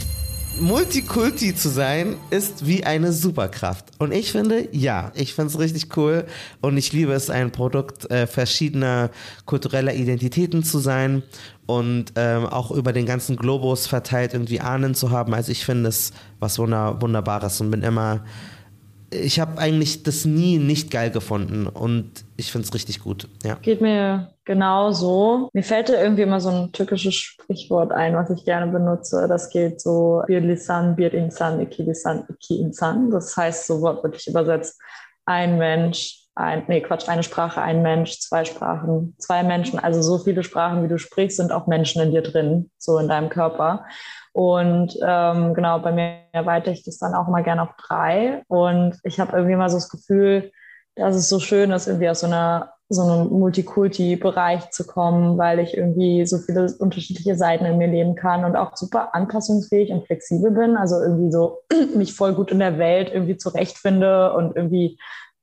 [0.61, 3.87] Multikulti zu sein ist wie eine Superkraft.
[3.99, 6.27] Und ich finde, ja, ich finde es richtig cool
[6.61, 9.11] und ich liebe es, ein Produkt äh, verschiedener
[9.47, 11.23] kultureller Identitäten zu sein
[11.65, 15.33] und ähm, auch über den ganzen Globus verteilt irgendwie Ahnen zu haben.
[15.33, 18.25] Also ich finde es was Wunder Wunderbares und bin immer
[19.11, 23.29] ich habe eigentlich das nie nicht geil gefunden und ich finde es richtig gut.
[23.43, 23.55] Ja.
[23.61, 25.51] Geht mir genauso.
[25.53, 29.27] Mir fällt da irgendwie immer so ein türkisches Sprichwort ein, was ich gerne benutze.
[29.29, 33.11] Das geht so Bir lisan, bir insan, iki lisan, iki insan.
[33.11, 34.81] Das heißt so wortwörtlich übersetzt
[35.27, 39.79] ein Mensch, ein, nee, Quatsch, eine Sprache, ein Mensch, zwei Sprachen, zwei Menschen.
[39.79, 43.09] Also so viele Sprachen, wie du sprichst, sind auch Menschen in dir drin, so in
[43.09, 43.85] deinem Körper.
[44.33, 48.43] Und ähm, genau, bei mir erweitere ich das dann auch immer gerne auf drei.
[48.49, 50.53] Und ich habe irgendwie mal so das Gefühl,
[50.95, 55.61] dass es so schön ist, irgendwie aus so einer so einem Multikulti-Bereich zu kommen, weil
[55.61, 60.07] ich irgendwie so viele unterschiedliche Seiten in mir leben kann und auch super anpassungsfähig und
[60.07, 60.77] flexibel bin.
[60.77, 61.61] Also irgendwie so
[61.95, 64.99] mich voll gut in der Welt irgendwie zurechtfinde und irgendwie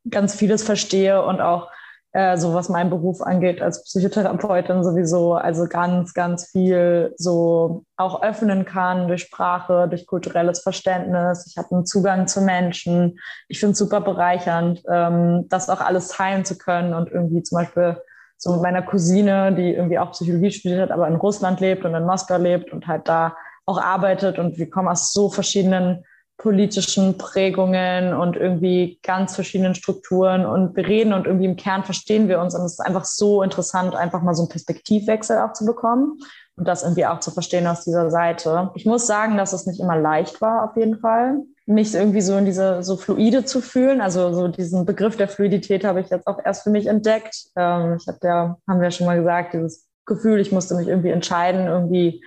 [0.10, 1.70] ganz vieles verstehe und auch
[2.14, 8.24] äh, so was meinen Beruf angeht als Psychotherapeutin sowieso, also ganz, ganz viel so auch
[8.24, 11.46] öffnen kann durch Sprache, durch kulturelles Verständnis.
[11.48, 13.20] Ich habe einen Zugang zu Menschen.
[13.48, 17.58] Ich finde es super bereichernd, ähm, das auch alles teilen zu können und irgendwie zum
[17.58, 17.98] Beispiel
[18.38, 21.94] so mit meiner Cousine, die irgendwie auch Psychologie studiert hat, aber in Russland lebt und
[21.96, 23.36] in Moskau lebt und halt da
[23.66, 26.06] auch arbeitet und wir kommen aus so verschiedenen
[26.38, 32.28] politischen Prägungen und irgendwie ganz verschiedenen Strukturen und wir reden und irgendwie im Kern verstehen
[32.28, 35.66] wir uns und es ist einfach so interessant, einfach mal so einen Perspektivwechsel auch zu
[35.66, 36.20] bekommen
[36.56, 38.70] und das irgendwie auch zu verstehen aus dieser Seite.
[38.76, 42.38] Ich muss sagen, dass es nicht immer leicht war, auf jeden Fall, mich irgendwie so
[42.38, 44.00] in diese so fluide zu fühlen.
[44.00, 47.48] Also so diesen Begriff der Fluidität habe ich jetzt auch erst für mich entdeckt.
[47.56, 51.10] Ähm, ich habe ja, haben wir schon mal gesagt, dieses Gefühl, ich musste mich irgendwie
[51.10, 52.24] entscheiden, irgendwie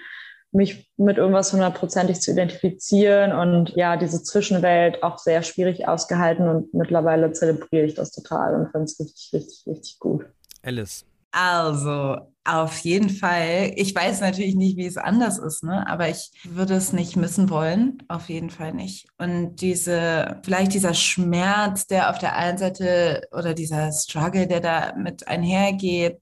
[0.53, 6.75] mich mit irgendwas hundertprozentig zu identifizieren und ja, diese Zwischenwelt auch sehr schwierig ausgehalten und
[6.75, 10.25] mittlerweile zelebriere ich das total und finde es richtig, richtig, richtig gut.
[10.63, 11.05] Alice.
[11.33, 13.73] Also, auf jeden Fall.
[13.77, 15.87] Ich weiß natürlich nicht, wie es anders ist, ne?
[15.87, 18.03] aber ich würde es nicht missen wollen.
[18.09, 19.07] Auf jeden Fall nicht.
[19.19, 24.95] Und diese, vielleicht dieser Schmerz, der auf der einen Seite oder dieser Struggle, der da
[24.97, 26.19] mit einhergeht,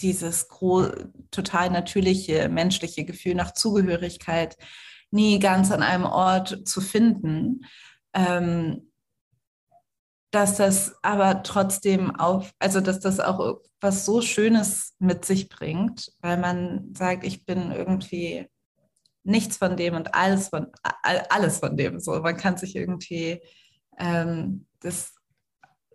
[0.00, 0.48] dieses
[1.30, 4.56] total natürliche menschliche Gefühl nach Zugehörigkeit
[5.10, 7.66] nie ganz an einem Ort zu finden.
[8.12, 8.90] Ähm,
[10.34, 16.12] dass das aber trotzdem auf, also dass das auch was so Schönes mit sich bringt,
[16.20, 18.48] weil man sagt, ich bin irgendwie
[19.22, 20.72] nichts von dem und alles von
[21.02, 22.00] alles von dem.
[22.00, 23.40] So, man kann sich irgendwie
[23.98, 25.14] ähm, das,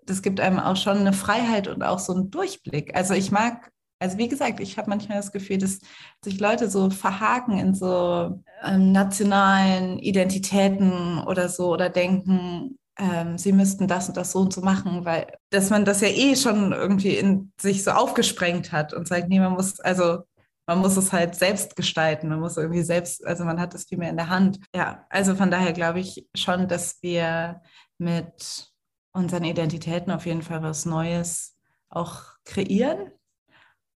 [0.04, 2.96] das gibt einem auch schon eine Freiheit und auch so einen Durchblick.
[2.96, 5.80] Also ich mag also wie gesagt, ich habe manchmal das Gefühl, dass
[6.24, 13.52] sich Leute so verhaken in so ähm, nationalen Identitäten oder so oder denken, ähm, sie
[13.52, 16.72] müssten das und das so und so machen, weil dass man das ja eh schon
[16.72, 20.20] irgendwie in sich so aufgesprengt hat und sagt, nee, man muss, also
[20.66, 23.98] man muss es halt selbst gestalten, man muss irgendwie selbst, also man hat es viel
[23.98, 24.60] mehr in der Hand.
[24.74, 27.62] Ja, also von daher glaube ich schon, dass wir
[27.98, 28.72] mit
[29.12, 31.58] unseren Identitäten auf jeden Fall was Neues
[31.90, 33.12] auch kreieren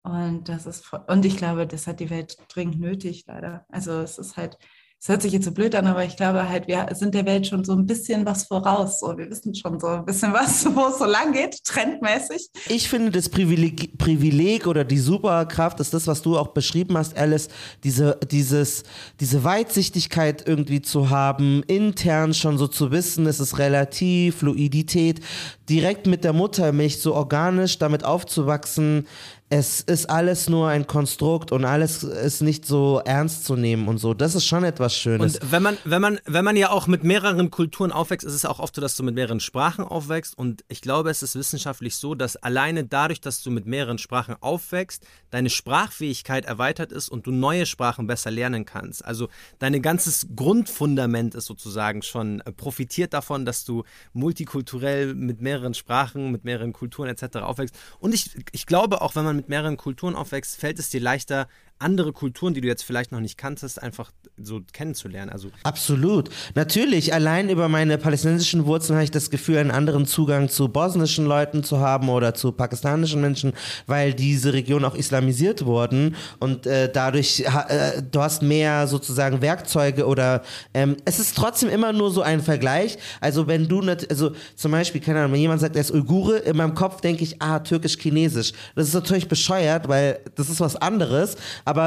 [0.04, 3.66] und das ist und ich glaube, das hat die Welt dringend nötig, leider.
[3.70, 4.58] Also es ist halt,
[5.04, 7.48] es hört sich jetzt so blöd an, aber ich glaube halt, wir sind der Welt
[7.48, 9.00] schon so ein bisschen was voraus.
[9.00, 12.50] So, wir wissen schon so ein bisschen was, wo es so lang geht, trendmäßig.
[12.70, 17.18] Ich finde, das Privileg, Privileg oder die Superkraft ist das, was du auch beschrieben hast,
[17.18, 17.48] Alice,
[17.84, 18.84] diese, dieses,
[19.20, 25.20] diese Weitsichtigkeit irgendwie zu haben, intern schon so zu wissen, es ist relativ, Fluidität,
[25.68, 29.08] direkt mit der Muttermilch so organisch damit aufzuwachsen,
[29.54, 33.98] es ist alles nur ein Konstrukt und alles ist nicht so ernst zu nehmen und
[33.98, 34.14] so.
[34.14, 35.40] Das ist schon etwas Schönes.
[35.40, 38.46] Und wenn man, wenn man, wenn man ja auch mit mehreren Kulturen aufwächst, ist es
[38.46, 40.38] auch oft so, dass du mit mehreren Sprachen aufwächst.
[40.38, 44.38] Und ich glaube, es ist wissenschaftlich so, dass alleine dadurch, dass du mit mehreren Sprachen
[44.40, 49.04] aufwächst, deine Sprachfähigkeit erweitert ist und du neue Sprachen besser lernen kannst.
[49.04, 49.28] Also
[49.60, 53.84] dein ganzes Grundfundament ist sozusagen schon äh, profitiert davon, dass du
[54.14, 57.40] multikulturell mit mehreren Sprachen, mit mehreren Kulturen etc.
[57.40, 57.76] aufwächst.
[58.00, 61.48] Und ich, ich glaube auch, wenn man mit mehreren Kulturen aufwächst, fällt es dir leichter,
[61.82, 65.32] andere Kulturen, die du jetzt vielleicht noch nicht kanntest, einfach so kennenzulernen.
[65.32, 66.30] Also Absolut.
[66.56, 71.26] Natürlich, allein über meine palästinensischen Wurzeln habe ich das Gefühl, einen anderen Zugang zu bosnischen
[71.26, 73.54] Leuten zu haben oder zu pakistanischen Menschen,
[73.88, 80.06] weil diese Region auch islamisiert wurden und äh, dadurch, äh, du hast mehr sozusagen Werkzeuge
[80.06, 82.98] oder ähm, es ist trotzdem immer nur so ein Vergleich.
[83.20, 86.38] Also wenn du nicht, also zum Beispiel, keine Ahnung, wenn jemand sagt, er ist Uigure,
[86.38, 88.54] in meinem Kopf denke ich, ah, türkisch-chinesisch.
[88.76, 91.36] Das ist natürlich bescheuert, weil das ist was anderes,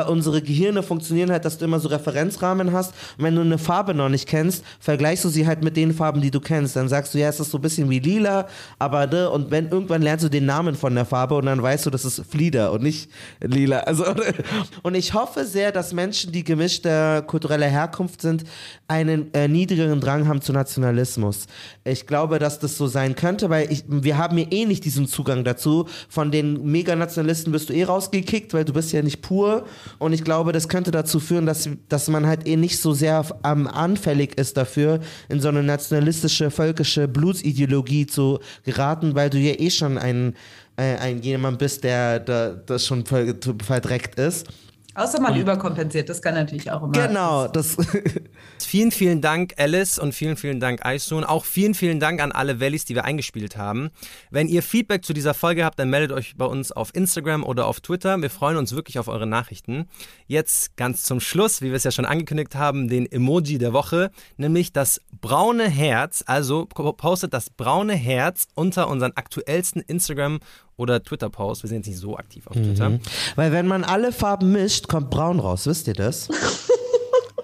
[0.09, 2.95] unsere Gehirne funktionieren halt, dass du immer so Referenzrahmen hast.
[3.19, 6.21] Und wenn du eine Farbe noch nicht kennst, vergleichst du sie halt mit den Farben,
[6.21, 6.77] die du kennst.
[6.77, 8.47] Dann sagst du, ja, es ist so ein bisschen wie lila,
[8.79, 11.87] aber ne, und wenn irgendwann lernst du den Namen von der Farbe und dann weißt
[11.87, 13.11] du, das ist Flieder und nicht
[13.41, 13.81] lila.
[13.81, 14.05] Also,
[14.83, 18.45] und ich hoffe sehr, dass Menschen, die gemischter kultureller Herkunft sind,
[18.89, 21.47] einen äh, niedrigeren Drang haben zu Nationalismus.
[21.85, 25.07] Ich glaube, dass das so sein könnte, weil ich, wir haben ja eh nicht diesen
[25.07, 25.87] Zugang dazu.
[26.09, 29.65] Von den Meganationalisten wirst du eh rausgekickt, weil du bist ja nicht pur.
[29.99, 33.25] Und ich glaube, das könnte dazu führen, dass, dass man halt eh nicht so sehr
[33.45, 39.55] ähm, anfällig ist dafür, in so eine nationalistische, völkische Blutsideologie zu geraten, weil du ja
[39.59, 40.35] eh schon ein,
[40.77, 44.47] äh, ein jemand bist, der, der das schon verdreckt ist.
[44.95, 46.93] Außer man überkompensiert, das kann natürlich auch immer.
[46.93, 47.77] Genau, das.
[48.65, 51.25] vielen, vielen Dank, Alice, und vielen, vielen Dank, Aisun.
[51.25, 53.91] Auch vielen, vielen Dank an alle Valleys, die wir eingespielt haben.
[54.31, 57.67] Wenn ihr Feedback zu dieser Folge habt, dann meldet euch bei uns auf Instagram oder
[57.67, 58.21] auf Twitter.
[58.21, 59.89] Wir freuen uns wirklich auf eure Nachrichten.
[60.27, 64.11] Jetzt ganz zum Schluss, wie wir es ja schon angekündigt haben, den Emoji der Woche,
[64.37, 66.23] nämlich das braune Herz.
[66.27, 70.41] Also postet das braune Herz unter unseren aktuellsten Instagram-
[70.77, 71.63] oder Twitter-Post.
[71.63, 72.91] Wir sind jetzt nicht so aktiv auf Twitter.
[72.91, 73.01] Mhm.
[73.37, 75.67] Weil wenn man alle Farben mischt, kommt braun raus.
[75.67, 76.29] Wisst ihr das?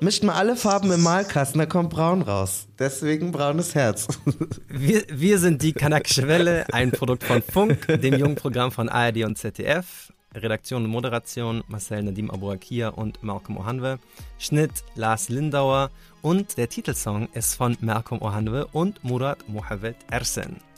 [0.02, 2.66] Mischt man alle Farben im Malkasten, da kommt braun raus.
[2.78, 4.08] Deswegen braunes Herz.
[4.68, 9.24] Wir, wir sind die Kanakische Welle, ein Produkt von Funk, dem jungen Programm von ARD
[9.24, 10.12] und ZDF.
[10.34, 13.98] Redaktion und Moderation Marcel Nadim Abouakia und Malcolm Ohanwe.
[14.38, 15.90] Schnitt Lars Lindauer
[16.22, 20.69] und der Titelsong ist von Malcolm Ohanwe und Murat Mohamed Ersen.